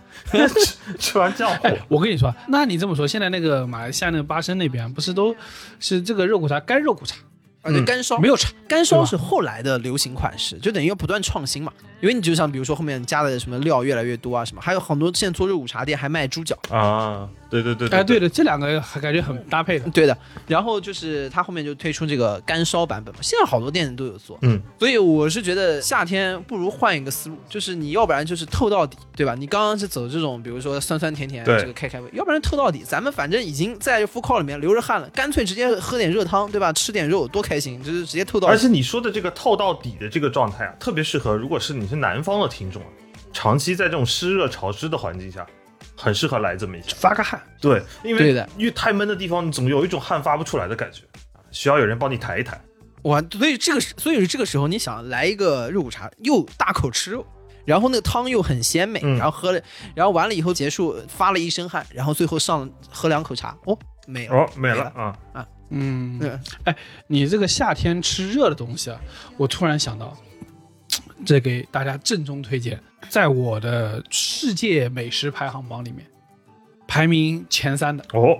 [0.49, 5.35] 吃 吃完浆糊，我跟你说，那你这么说，现在那个马来西亚那个巴生那边不是都
[5.79, 7.17] 是这个肉骨茶干肉骨茶，
[7.63, 8.19] 而且干烧。
[8.19, 11.73] 没有茶，干烧是后来的流行款式，就等于要不断创新嘛。
[12.01, 16.57] 因为你就像比如说后面加的什么料越来越多啊什么，还有很多现在做肉骨茶店还卖猪脚。
[16.71, 19.91] 啊，对对对哎，对对，的，这两个还感觉很搭配的。
[19.91, 29.35] 对的，然后就是它后面就推出这个干烧版本嘛，现在好多店都有做，嗯，所以我是觉得夏天不如换一个思路，就是你要不然就是透到底，对吧？
[29.35, 36.73] 你刚刚是走这种比如说酸酸甜甜这个开开胃，要不然透到底，咱们反正已经在 o o 里面流着汗了，干脆直接喝点热汤，对吧？
[36.73, 38.53] 吃点肉多开心，就是直接透到底。
[38.55, 42.89] 而且你说的这个透到底的这个状态啊，特别适合如果是你是南方的听众啊，
[43.33, 45.47] 长期在这种湿热潮湿的环境下，
[46.01, 46.89] 很适合来这么一下。
[46.97, 48.49] 发个汗，对，因为对的。
[48.57, 52.61] 因为太闷的地方，你总有一种汗发不出来的感觉，啊需要有人帮你抬一抬。
[53.03, 57.27] 哇，所以这个时所以这个时候你想来一个肉骨茶，又大口吃肉。
[57.67, 59.17] 然后那个汤又很鲜美，嗯。
[59.17, 59.61] 然后喝了，
[59.95, 65.17] 然后完了以后结束，发了一身汗，然后最后上喝两口茶，哦，没了，哦，没了啊。
[65.35, 66.75] 啊，嗯，哎
[67.07, 68.99] 你这个夏天吃热的东西啊，
[69.37, 70.17] 我突然想到，
[71.25, 76.07] 这给大家郑重推荐，在我的世界美食排行榜里面，
[76.87, 78.05] 排名前三的。
[78.13, 78.39] 哦，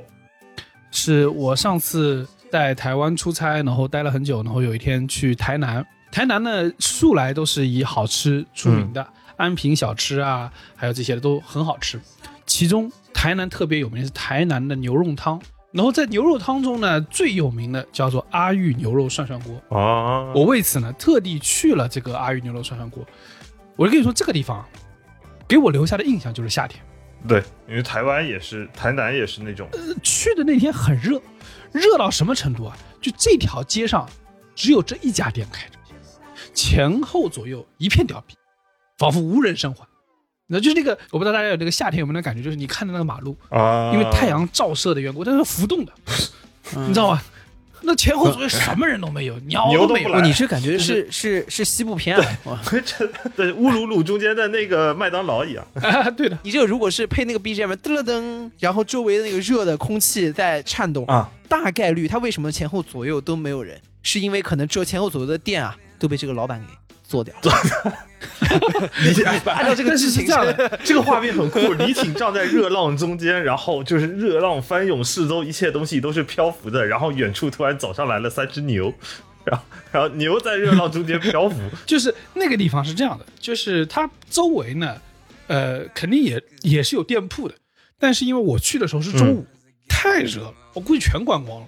[0.91, 9.07] 是我上次在台湾出差，然后待了很久，然后有一天去台南，台南呢素来都是以好吃出名的，
[9.37, 12.01] 安平小吃啊，还有这些的都很好吃。
[12.47, 15.41] 其中台南特别有名是台南的牛肉汤，
[15.73, 19.55] 然后在牛肉汤中呢，最有名的叫做阿玉牛肉涮涮锅。
[19.79, 23.07] 啊，我为此呢特地去了这个阿玉牛肉涮涮锅。
[23.77, 24.65] 我就跟你说，这个地方
[25.47, 26.83] 给我留下的印象就是夏天。
[27.29, 29.69] 对，因为台湾也是，台南也是那种，
[30.03, 31.21] 去的那天很热，
[31.71, 32.77] 热到什么程度啊？
[33.01, 34.09] 就这条街上
[34.55, 35.79] 只有这一家店开着，
[36.53, 38.35] 前后左右一片凋敝，
[38.99, 39.87] 仿佛无人生还。
[40.51, 45.93] 那就是那个，我不知道大家有这个夏天有没有那感觉，就是你看着那个马路，啊，因为太阳照射的缘故，它是浮动的，
[46.87, 47.23] 你知道吗？
[47.83, 52.39] 那前后左右什么人都没有，鸟都没有你这感觉是是是西部片啊！
[52.45, 63.81] 哇， 这对乌鲁鲁中间的那个麦当劳一样， 啊，对的，你这个如果是配那个 BGM 噔了噔，然后周围的那个热的空气在颤动啊，大概率它为什么前后左右都没有人？
[64.03, 66.67] 是因为可能这前后左右的店啊都被这个老板给
[67.11, 67.35] 做掉。
[69.03, 78.95] 李 哎按照这个但是剧情是这样的，这个画面很酷， 李挺站在热浪中间，然后就是热浪翻涌，四周一切东西都是漂浮的，然后远处突然走上来了三只牛，
[79.45, 84.97] 然后然后牛在热浪中间漂浮， 就是那个地方是这样的，就是它周围呢，
[85.49, 87.55] 呃，肯定也也是有店铺的，
[87.99, 89.45] 但是因为我去的时候是中午，
[89.89, 91.67] 太热了，我估计全关光了，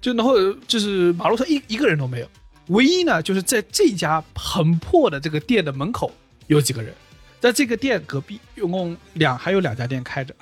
[0.00, 0.34] 就然后
[0.66, 2.26] 就是马路上一一个人都没有，
[2.68, 6.10] 唯一呢就是在这家很破的这个店的门口
[6.46, 6.94] 有几个人，
[7.40, 10.34] 在这个店隔壁一共两还有两家店开着，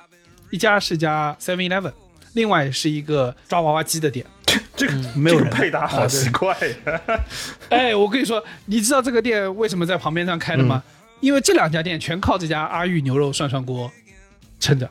[0.49, 1.93] 一家是家 Seven Eleven，
[2.33, 4.25] 另外是一个抓娃娃机的店。
[4.75, 6.53] 这个、没有人这个配搭好奇怪
[6.85, 7.01] 呀！
[7.69, 10.83] 哎，我跟你说，你知道这个店为什么在旁边上开的吗？
[11.21, 13.89] 因为这两家店全靠这家阿玉牛肉涮涮锅
[14.59, 14.89] 撑着。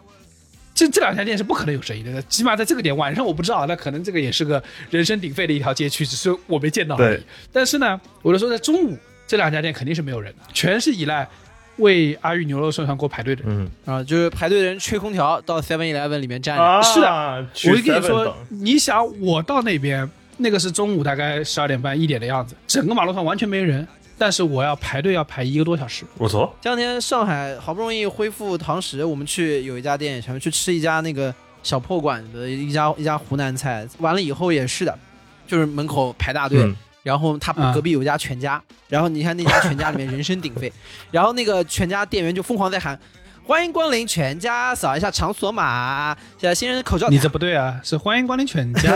[0.80, 7.22] 这这两家店是不可能有生意的，起码在这个点晚上我不知道，那可能这个也是个人声鼎沸的一条街区，只是我没见到而已对。
[7.52, 11.28] 但是呢，我就说在中午这两家店肯定是没有人的，全是依赖
[11.76, 13.70] 为阿玉牛肉涮涮锅排队的人。
[13.86, 16.62] 嗯啊，就是排队的人吹空调到 Seven Eleven 里面站着。
[16.62, 23.86] 啊，是的，我就跟你说，你想我到那边，那个是中午大概十二点半一点的样子，整个马路上完全没人，
[24.20, 26.04] 但是我要排队要排一个多小时。
[26.18, 34.98] 我操，前两天上海好不容易恢复堂食，我们去有一家店，想去吃一家那个小破馆的一家一家湖南菜，完了以后也是的，
[35.46, 40.70] 就是门口排大队，嗯然后他啊隔壁有一家全家，然后你看那家全家里面人声鼎沸，
[41.10, 43.00] 然后那个全家店员就疯狂在喊。
[43.46, 46.16] 欢迎光临全家，扫一下场所码。
[46.38, 48.92] 现在新人口罩，你这不对啊，是欢迎光临全家，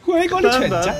[0.00, 0.94] 欢迎光临全家。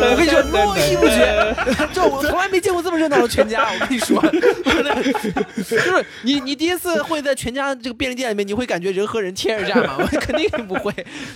[0.00, 1.54] 我跟你说，络绎不绝。
[1.92, 3.66] 这我从来没见过这么热闹的全家。
[3.70, 9.96] 我跟你说，就是你，你第一次会在全家这个便利店里面，你会感觉人和人贴着站吗？
[9.98, 10.94] 我肯定不会。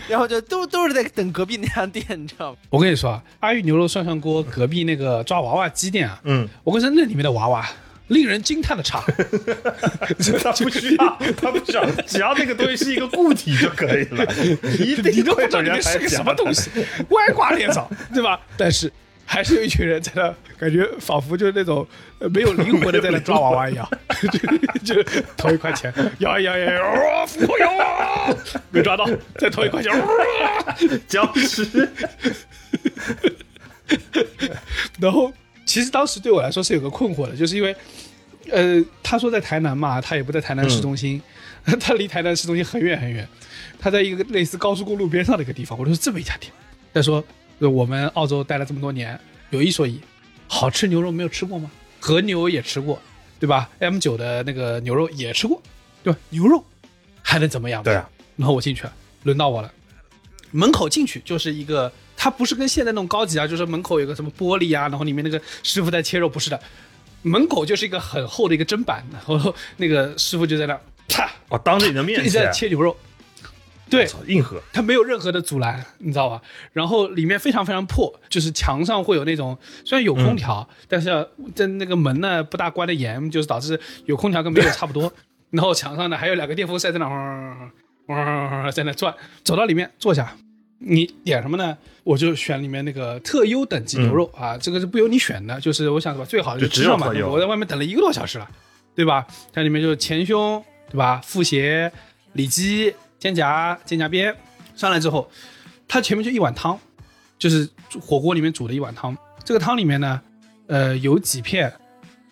[0.09, 2.59] 然后就都都是在等隔壁那家店，你知道吗？
[2.71, 7.69] 我跟你说啊，阿玉牛肉涮涮锅隔壁那个抓娃娃机店啊，嗯，我跟你说那里面的娃娃
[8.09, 9.03] 令人惊叹的差。
[10.43, 14.25] 他不需要， 他不需要，只要那个东西是一个固体就可以了，
[14.79, 16.71] 一定你都不会知道里面是个什讲么东西，
[17.11, 18.41] 歪瓜裂枣，对吧？
[18.57, 18.93] 但是
[19.25, 21.87] 还是有一群人在那，感觉仿佛就是那种
[22.19, 23.89] 呃没有灵魂的在那抓娃娃一样，
[24.85, 28.35] 就就投一块钱，摇一摇摇一摇，哇，复活摇啊，
[28.73, 29.09] 没抓到，
[29.39, 31.89] 再投一块钱，哇僵尸，
[34.99, 35.33] 然后
[35.71, 37.77] 其实当时对我来说是有个困惑的，就是因为，
[38.51, 41.23] 呃，他说在台南嘛，他也不在台南市中心，
[41.79, 43.25] 他离台南市中心很远很远，
[43.79, 45.79] 他在一个类似高速公路边上的一个地方。
[45.79, 46.53] 我说这么一家店，
[46.93, 47.23] 他说
[47.61, 49.17] 呃我们澳洲待了这么多年，
[49.51, 50.01] 有一说一，
[50.49, 51.71] 好吃牛肉没有吃过吗？
[52.01, 53.01] 和牛也吃过，
[53.39, 55.63] 对吧？M 九的那个牛肉也吃过，
[56.03, 56.19] 对吧？
[56.31, 56.65] 牛肉
[57.23, 57.81] 还能怎么样？
[57.85, 58.93] 对啊，然后我进去了，
[59.23, 59.73] 轮到我了。
[60.53, 66.61] 门口进去就是一个，它不是跟现在那种高级啊，就是门口有个什么玻璃啊，然后里面那个师傅在切肉，不是的，
[67.23, 70.79] 门口就是一个很厚的一个砧板，然后那个师傅就在那
[71.09, 72.97] 啪我当着你的面一直在，切牛肉，
[73.89, 76.41] 对，硬核，它没有任何的阻拦，你知道吧？
[76.73, 85.13] 然后里面非常非常破，就是墙上会有那种虽然有空调，但是在那个门呢不大关的严，就是导致有空调跟没有差不多。
[85.51, 87.09] 然后墙上呢还有两个电风扇在那
[88.17, 90.35] 嗡嗡嗡在那转，走到里面坐下，
[90.79, 91.77] 你点什么呢？
[92.03, 98.49] 我就选里面那个特优等级牛肉、啊，这个是不由你选的，就是我想把最好的就只有吃上嘛我在外面等了一个多小时了，
[98.95, 99.27] 对吧？
[99.53, 101.21] 它里面就是前胸，对吧？
[101.25, 101.93] 腹斜、
[102.33, 104.35] 里脊、肩胛、肩胛边，
[104.75, 105.31] 上来之后，
[105.87, 106.79] 它前面就一碗汤，
[107.39, 107.69] 就是
[108.01, 109.17] 火锅里面煮的一碗汤。
[109.45, 110.21] 这个汤里面呢，
[110.67, 111.73] 呃，有几片，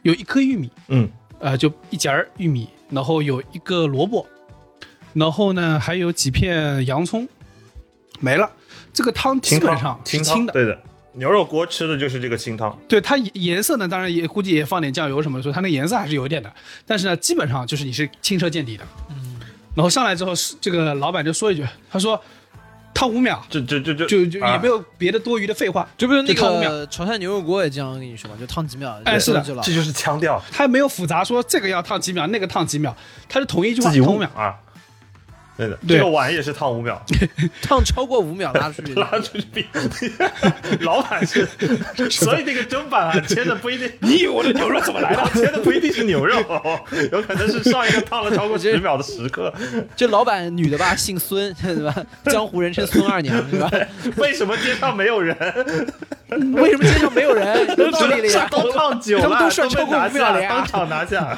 [0.02, 1.08] 有一颗玉米，嗯，
[1.38, 4.26] 呃，就一节儿玉米，然后有一个萝卜，
[5.18, 7.28] 然后呢还有几片洋葱，
[8.20, 8.50] 没了。
[8.92, 10.76] 这个汤基本上，是清清的，对的，
[11.12, 16.52] 牛肉锅吃的就是这个清汤，对它颜颜色呢，当然也估计也放点酱油什么的，所以它那个颜色还是有一点的。
[16.84, 18.84] 但是呢，基本上就是你是清澈见底的。
[19.10, 19.38] 嗯。
[19.74, 22.20] 然后上来之后，是这个老板就说一句，他说
[22.92, 28.36] 烫五秒，这这这这就就也没有，别的多余的废话，就不是那个潮汕牛肉锅也这样跟你说嘛？
[28.40, 32.96] 就烫几秒，哎是的这就是腔调，他没有复杂说这个要烫几秒，那个烫几秒，
[33.28, 34.28] 他是同一句话自己烫五秒。
[34.34, 34.58] 啊。
[35.58, 37.04] 对的，对这个碗也是烫五秒，
[37.60, 38.94] 烫超过五秒拉出去。
[38.98, 39.66] 拉出去比
[40.80, 41.46] 老板是，
[42.10, 45.30] 所以那个砧板啊切的不一定，你以为我的牛肉怎么来的？
[45.34, 46.36] 切的不一定是牛肉，
[47.12, 49.52] 有可能是上一个烫了超过十秒的食客。
[49.96, 51.94] 这老板女的吧，姓孙，对吧？
[52.26, 53.70] 江湖人称孙二娘，对吧？
[54.16, 55.36] 为什么街上没有人？
[56.28, 57.66] 为什么街上没有人？
[57.78, 58.46] 有道理了呀。
[58.50, 61.36] 都烫久了，都涮超过五秒了呀当场拿下。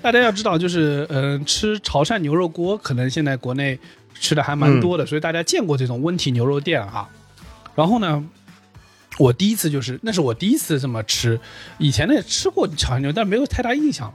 [0.00, 3.78] 大家要知道，就是嗯、呃吃潮汕牛肉锅，可能现在国内
[4.14, 7.08] 吃的还蛮多的，所以大家见过这种温体牛肉店哈。
[7.74, 8.22] 然然后呢，
[9.16, 11.40] 我第一次就是那是我第一次这么吃，
[11.78, 14.14] 以前呢也吃过炒牛，但没有太大印象。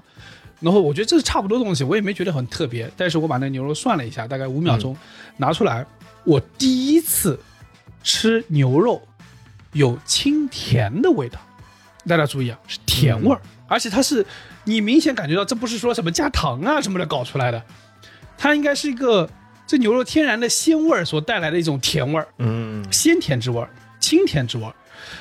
[0.60, 2.88] 然后我觉得这是差不多的东西，我也没觉得很特别。
[2.96, 4.96] 但是我把那牛肉涮了一下，大概五秒钟、
[5.38, 5.84] 拿出来，
[6.24, 7.40] 我第一次
[8.04, 9.02] 吃牛肉
[9.74, 11.40] 有清甜的味道。
[12.08, 14.24] 大家注意啊，是甜味儿，而且它是
[14.66, 17.64] 你明显感觉到这不是说什么加糖啊什么的搞出来的，
[18.38, 19.30] 它应该是一个
[19.68, 22.28] 这牛肉天然的鲜味儿所带来的一种甜味儿。
[22.40, 23.70] 嗯鲜甜之味儿、
[24.00, 24.74] 清甜之味儿。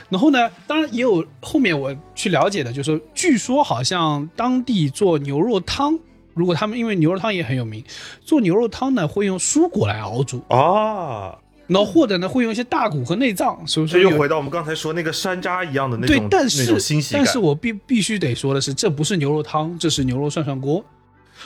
[0.09, 5.99] 然后呢，当然也有后面我去了解的，就是说，据说好像当地做牛肉汤，
[6.35, 7.83] 如果他们因为牛肉汤也很有名，
[8.21, 11.37] 做牛肉汤呢会用蔬果来熬煮，啊，
[11.67, 16.79] 然后或者呢会用一些大骨和内脏，所以说又回到我们刚才说那个山楂一样的那种，，对但是。
[17.13, 20.85] 但是我必必须得说的是，这不是牛肉汤，这是牛肉涮涮锅，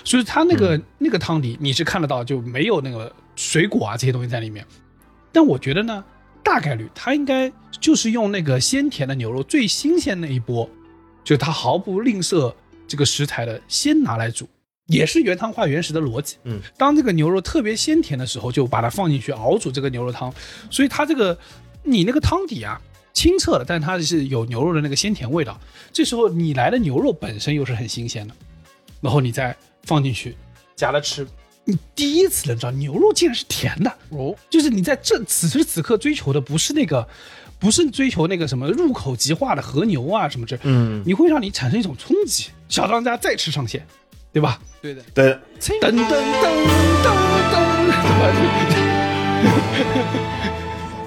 [0.04, 4.64] 所以它那个、那个汤底你是看得到，就没有那个水果啊这些东西在里面。
[5.32, 6.04] 但我觉得呢，
[6.42, 10.68] 大概率它应该就是用那个鲜甜的牛肉最新鲜那一波，
[11.22, 12.54] 就是它毫不吝啬
[12.86, 14.48] 这个食材的，先拿来煮，
[14.86, 16.36] 也是原汤化原食的逻辑。
[16.44, 20.32] 嗯，当这个牛肉特别鲜甜的时候，就把它放进去熬煮这个牛肉汤，
[20.70, 21.38] 所以它这个
[21.82, 22.80] 你那个汤底啊。
[23.14, 25.58] 清澈的，但它是有牛肉的那个鲜甜味道。
[25.92, 28.34] 这时候你来的牛肉本身又是很新鲜的，
[29.00, 29.56] 然后你再
[29.88, 30.36] 放进去
[30.76, 31.26] 夹着吃，
[31.64, 37.08] 你第一次能知道牛肉竟然是甜的哦，就是你在这此时此刻追求的不是那个，
[37.58, 42.48] 不是追求那个什么入口即化的和牛啊什么这，嗯，你会让你产生一种冲击。
[42.68, 43.86] 小当家再吃上线，
[44.30, 44.60] 对吧？
[44.82, 46.52] 对的，对，噔噔噔噔
[47.02, 47.06] 噔，
[48.04, 48.22] 对吧？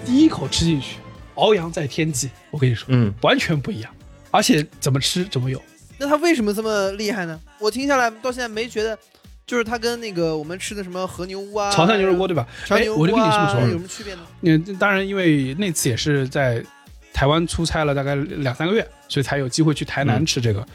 [0.03, 0.95] 第一口吃进去，
[1.35, 3.93] 翱翔在天际，我跟你说，嗯，完全不一样，
[4.31, 5.61] 而且怎么吃怎么有。
[6.01, 7.39] 那它为什么这么厉害呢？
[7.59, 8.97] 我听下来到现在没觉得，
[9.45, 12.47] 就是它跟那个我们吃的什么和牛屋啊、潮汕牛肉锅对吧？
[12.65, 14.21] 潮汕牛肉我就跟你这么说有什么区别呢？
[14.41, 16.63] 嗯，当然，因为那次也是在
[17.13, 20.65] 台湾出差了大概两三个月，所以才有机会去台南嗯吃这个。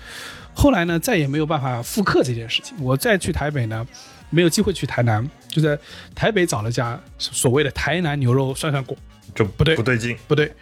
[0.55, 2.77] 后来呢，再也没有办法复刻这件事情。
[2.81, 3.85] 我再去台北呢，
[4.31, 5.77] 没有机会去台南，就在
[6.14, 8.97] 台北找了家所谓的台南牛肉涮涮锅，
[9.35, 10.53] 就不对不对劲，不对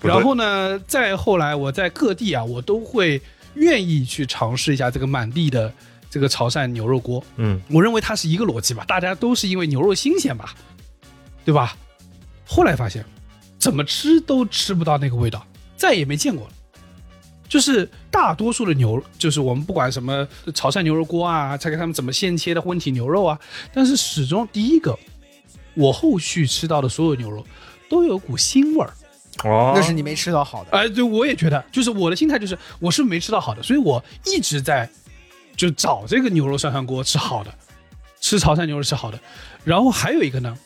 [0.00, 3.20] 然后呢，再后来我在各地啊，我都会
[3.54, 5.72] 愿意去尝试一下这个满地的
[6.10, 7.22] 这个潮汕牛肉锅。
[7.36, 10.54] 嗯，我认为它是一个逻辑吧，大家都是因为牛肉新鲜吧，
[11.44, 11.76] 对吧？
[12.46, 13.04] 后来发现，
[13.58, 15.46] 怎么吃都吃不到那个味道，
[15.76, 16.52] 再也没见过了。
[17.48, 23.38] 就是大多数的牛，就是我们不管什么潮汕牛肉锅啊，再看他们怎么现切的温体牛肉啊，
[23.74, 24.98] 但是始终第一个，
[25.74, 27.46] 我后续吃到的所有牛肉
[27.90, 28.92] 都有股腥味儿。
[29.44, 30.70] 哦，那是你没吃到好的。
[30.70, 34.88] 哎，对，我也觉得，就是我的心态就是，我是没吃到好的，所以我一直在
[35.56, 37.52] 就找这个牛肉涮涮锅吃好的，
[38.20, 39.18] 吃潮汕牛肉吃好的。
[39.64, 40.56] 然后还有一个呢，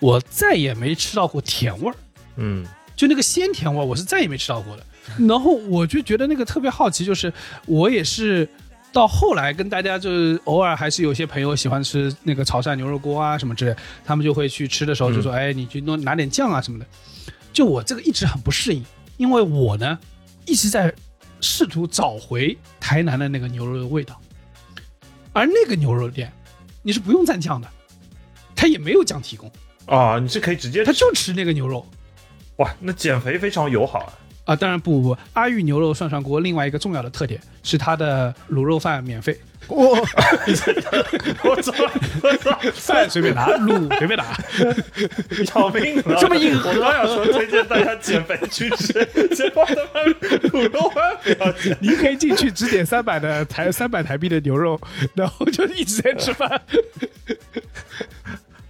[0.00, 1.94] 我再也没吃到过甜味儿，
[2.36, 4.82] 嗯就那个鲜甜味儿，我是再也没吃到过的。
[5.26, 7.32] 然后我就觉得那个特别好奇，就是
[7.66, 8.48] 我也是
[8.92, 16.86] 到后来跟大家就是偶尔还是有些朋友喜欢吃那个潮汕牛肉锅啊什么之类，他们就会去吃的时候就说，哎，你去弄拿点酱啊什么的。
[17.58, 18.84] 就我这个一直很不适应，
[19.16, 19.98] 因为我呢
[20.46, 20.94] 一直在
[21.40, 24.16] 试图找回台南的那个牛肉的味道，
[25.32, 26.32] 而那个牛肉店
[26.84, 27.68] 你是不用蘸酱的，
[28.54, 29.50] 它也没有酱提供，
[29.86, 31.84] 啊，你是可以直接他就吃那个牛肉。
[32.58, 34.12] 哇，那减肥非常友好啊。
[34.44, 39.36] 啊，当然不不不，阿玉牛肉涮涮锅另外一个重要的特点是它的卤肉饭免费，
[39.68, 39.90] 我
[41.44, 41.72] 我操，
[42.22, 44.24] 我操，饭随便拿，卤随便拿。
[45.54, 46.18] 要命了！
[46.20, 48.92] 这么硬我刚想说推荐大家减肥去吃，
[49.34, 50.00] 结果他妈
[50.48, 51.76] 卤肉饭不要减。
[51.80, 54.80] 您可以进去只点三百的台三百台币的牛肉，
[55.14, 56.60] 然后就一直在吃饭。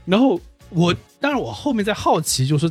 [0.05, 0.41] 然后
[0.71, 2.69] 我当然我后面在好奇，就是，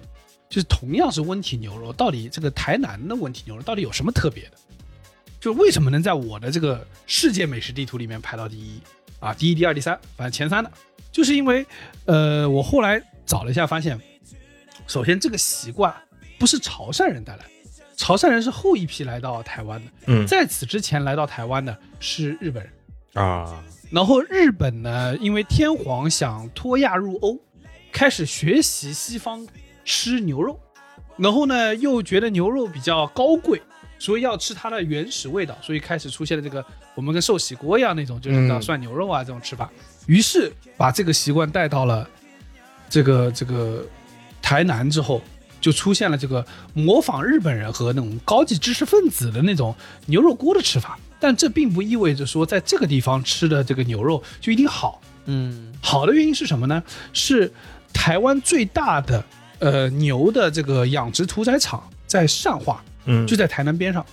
[0.50, 4.52] 就是同样是温体牛肉，到底这个台南的温体牛肉到底有什么特别的？
[5.48, 8.82] 就为什么能在我的这个世界美食地图里面排到第一
[9.22, 9.34] 啊？
[9.34, 10.70] 第一、第二、第三，反正前三的，
[11.10, 11.66] 就是因为
[12.04, 13.98] 呃，我后来找了一下，发现，
[14.88, 15.96] 首先这个习惯
[16.38, 17.50] 不是潮汕人带来的，
[17.96, 22.74] 潮汕人是后一批来到台湾的，嗯在此之前来到台湾的是日本人。
[23.14, 27.40] 啊，然后日本呢，因为天皇想脱亚入欧，
[27.94, 29.48] 开始学习西方
[29.86, 30.60] 吃牛肉，
[31.16, 33.62] 然后呢又觉得牛肉比较高贵，
[34.00, 36.64] 所以要吃它的原始味道，所以开始出现了这个
[36.96, 39.70] 我们跟寿喜锅一样那种，就是叫嗯涮牛肉啊这种吃法。
[40.06, 42.08] 于是把这个习惯带到了
[42.90, 43.86] 这个这个
[44.42, 45.22] 台南之后，
[45.60, 49.76] 就出现了这个模仿日本人和那种高级知识分子的那种
[50.06, 50.98] 牛肉锅的吃法。
[51.20, 55.02] 但这并不意味着说在这个地方吃的这个牛肉就一定好。
[55.26, 56.82] 嗯好的原因是什么呢？
[57.12, 57.52] 是
[57.92, 59.24] 台湾最大的
[59.60, 64.06] 呃牛的这个养殖屠宰场在善化，嗯，就在台南边上。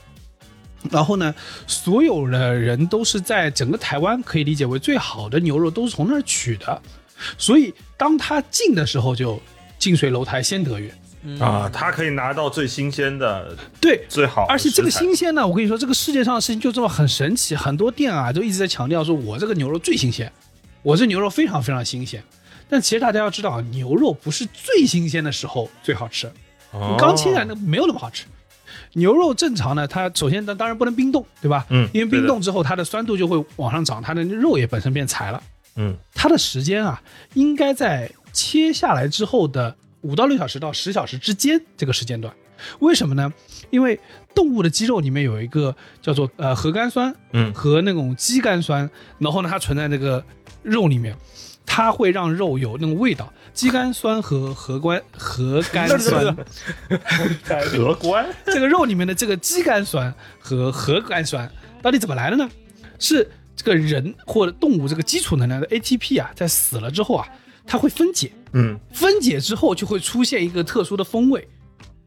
[0.90, 1.34] 然后呢，
[1.66, 6.82] 所有的人都是在整个台湾可以理解为最好的牛肉都是从那儿取的，
[7.38, 9.40] 所以当他进的时候就
[9.78, 10.94] 近水楼台先得月。
[11.40, 20.30] 啊，他可以拿到最新鲜的、对，最好而且这个新鲜呢，我跟你说，这个世界上的事情就这么很神奇，很多店啊都一直在强调说，我这个牛肉最新鲜，
[20.82, 22.22] 我这牛肉非常非常新鲜。
[22.68, 26.30] 但其实大家要知道，啊，牛肉不是最新鲜的时候最好吃，
[26.72, 28.26] 哦你刚切下来那没有那么好吃。
[28.94, 31.66] 牛肉正常呢，它首先它当然不能冰冻，对吧？
[31.70, 35.42] 嗯因为冰冻之后它的酸度就会往上涨，它的肉也本身变柴了。
[35.76, 37.02] 嗯它的时间啊，
[37.34, 42.32] 应该在切下来之后的五到六小时到十小时之间这个时间段。
[42.78, 43.32] 为什么呢？
[43.70, 43.98] 因为
[44.32, 48.88] 动物的肌肉里面有一个叫做呃核苷酸嗯和那种肌苷酸，
[49.18, 50.24] 然后呢它存在那个
[50.62, 51.16] 肉里面，
[51.66, 53.32] 它会让肉有那种味道。
[53.54, 56.36] 肌苷酸和核苷核苷酸，
[57.46, 61.50] 核苷 这个肉里面的这个肌苷酸和核苷酸
[61.80, 62.50] 到底怎么来的呢？
[62.98, 67.28] 是这个人或者动物这个基础能量的 ATP 啊，在死了之后啊，
[67.64, 71.46] 它会分解，嗯分解之后就会出现一个特殊的风味，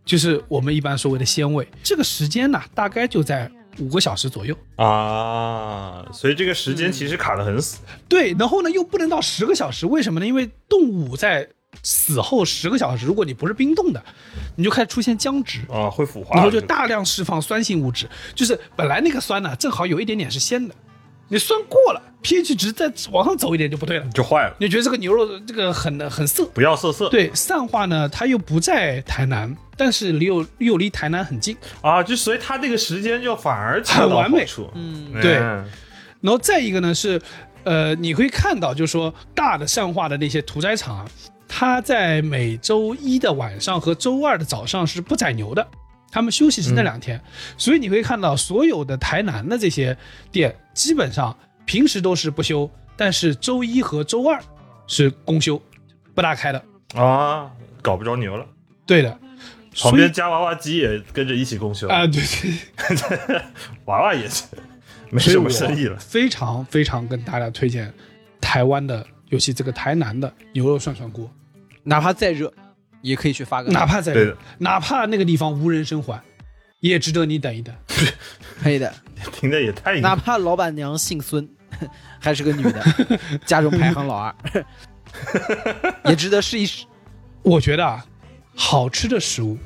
[0.03, 1.67] 就是我们一般所谓的鲜味。
[1.81, 3.49] 这个时间呢，大概就在
[3.79, 4.55] 五个小时左右。
[4.75, 7.79] 啊，所以这个时间其实卡得很死。
[8.07, 10.25] 对，然后呢又不能到十个小时，为什么呢？
[10.25, 11.47] 因为动物在
[11.83, 14.03] 死后十个小时，如果你不是冰冻的，
[14.55, 15.59] 你就开始出现僵直。
[15.69, 20.73] 啊，会腐化，然后就大量释放酸性物质，就是本来那个酸呢，正好有一点点是鲜的，
[21.29, 26.45] 你酸过了，pH 值再往上走一点就不对了，就坏了，你觉得这个牛肉这个很很涩。
[26.53, 27.09] 不要涩涩。
[27.09, 34.45] 对，善化呢，它又不在台南，但是离又又离台南很近，啊，就所以它这个时间就反而很完美。
[34.73, 35.37] 嗯，对。
[35.37, 35.65] 嗯
[36.19, 37.21] 然后再一个呢是，
[37.63, 41.05] 呃，你会看到就是说大的善化的那些屠宰场啊，
[41.47, 45.65] 它在每周一的晚上和周二的早上是不宰牛的，
[46.17, 47.21] 他们休息是那两天，
[47.59, 49.95] 所以你会看到所有的台南的这些
[50.31, 54.41] 店基本上平时都是不休，但是周一和周二
[54.87, 55.61] 是公休，
[56.15, 56.59] 不大开的。
[56.95, 57.51] 啊，
[57.83, 58.43] 搞不着牛了。
[58.87, 59.15] 对的，
[59.79, 62.19] 旁边夹娃娃机也跟着一起公休，啊、对
[63.27, 63.41] 对，
[63.85, 64.45] 娃娃也是
[65.11, 65.95] 没什么生意了。
[65.99, 67.93] 非常非常跟大家推荐
[68.41, 71.31] 台湾的，尤其这个台南的牛肉涮涮锅。
[71.83, 72.51] 哪怕再热，
[73.01, 76.21] 也可以去发个哪怕在对的，哪怕那个地方无人生还，
[76.79, 77.73] 也值得你等一等。
[78.61, 78.93] 可以的，
[79.31, 81.47] 听的也太哪怕老板娘姓孙，
[82.19, 82.83] 还是个女的，
[83.45, 84.35] 家中排行老二，
[86.05, 86.85] 也值得试一试。
[87.43, 88.05] 我觉得啊，
[88.55, 89.57] 好吃的食物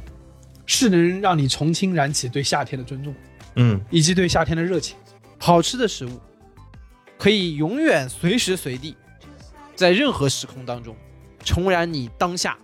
[0.65, 3.13] 是能让你重新燃起对夏天的尊重，
[3.55, 4.95] 嗯，以及对夏天的热情。
[5.37, 6.21] 好吃的食物
[7.17, 8.95] 可以永远随时随地，
[9.75, 10.95] 在任何时空当中
[11.43, 12.57] 重燃你当下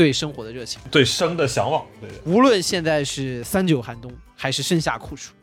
[0.00, 0.80] 对生活的热情。
[0.90, 2.08] 对生的向往，对。
[2.24, 5.34] 无论现在是三九寒冬还是盛夏酷暑，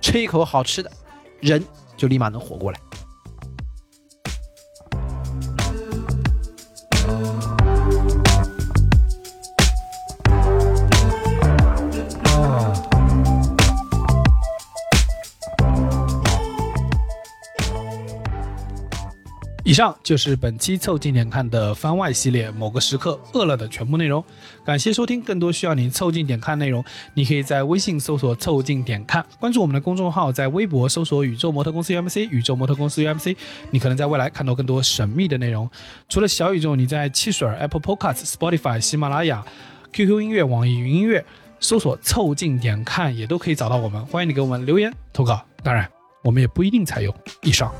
[0.00, 0.90] 吃一口好吃的，
[1.38, 1.62] 人
[1.98, 2.80] 就立马能活过来。
[19.76, 24.24] 以上就是本期凑近点看的番外系列某个时刻饿了的全部内容。
[24.64, 26.82] 感谢收听，更多需要您凑近点看内容，
[27.12, 33.36] 你可以在微信搜索“凑近点看”，关注我们的公众号，在微博搜索“宇宙模特公司 UMC”，宇宙模特公司 UMC，
[33.70, 35.68] 你可能在未来看到更多神秘的内容。
[36.08, 39.44] 除了小宇宙，你在汽水、Apple Podcasts、Spotify、喜马拉雅、
[39.92, 41.22] QQ 音乐、网易云音乐
[41.60, 44.02] 搜索“凑近点看”也都可以找到我们。
[44.06, 45.86] 欢迎你给我们留言投稿，当然
[46.22, 47.14] 我们也不一定采用。
[47.42, 47.70] 以上。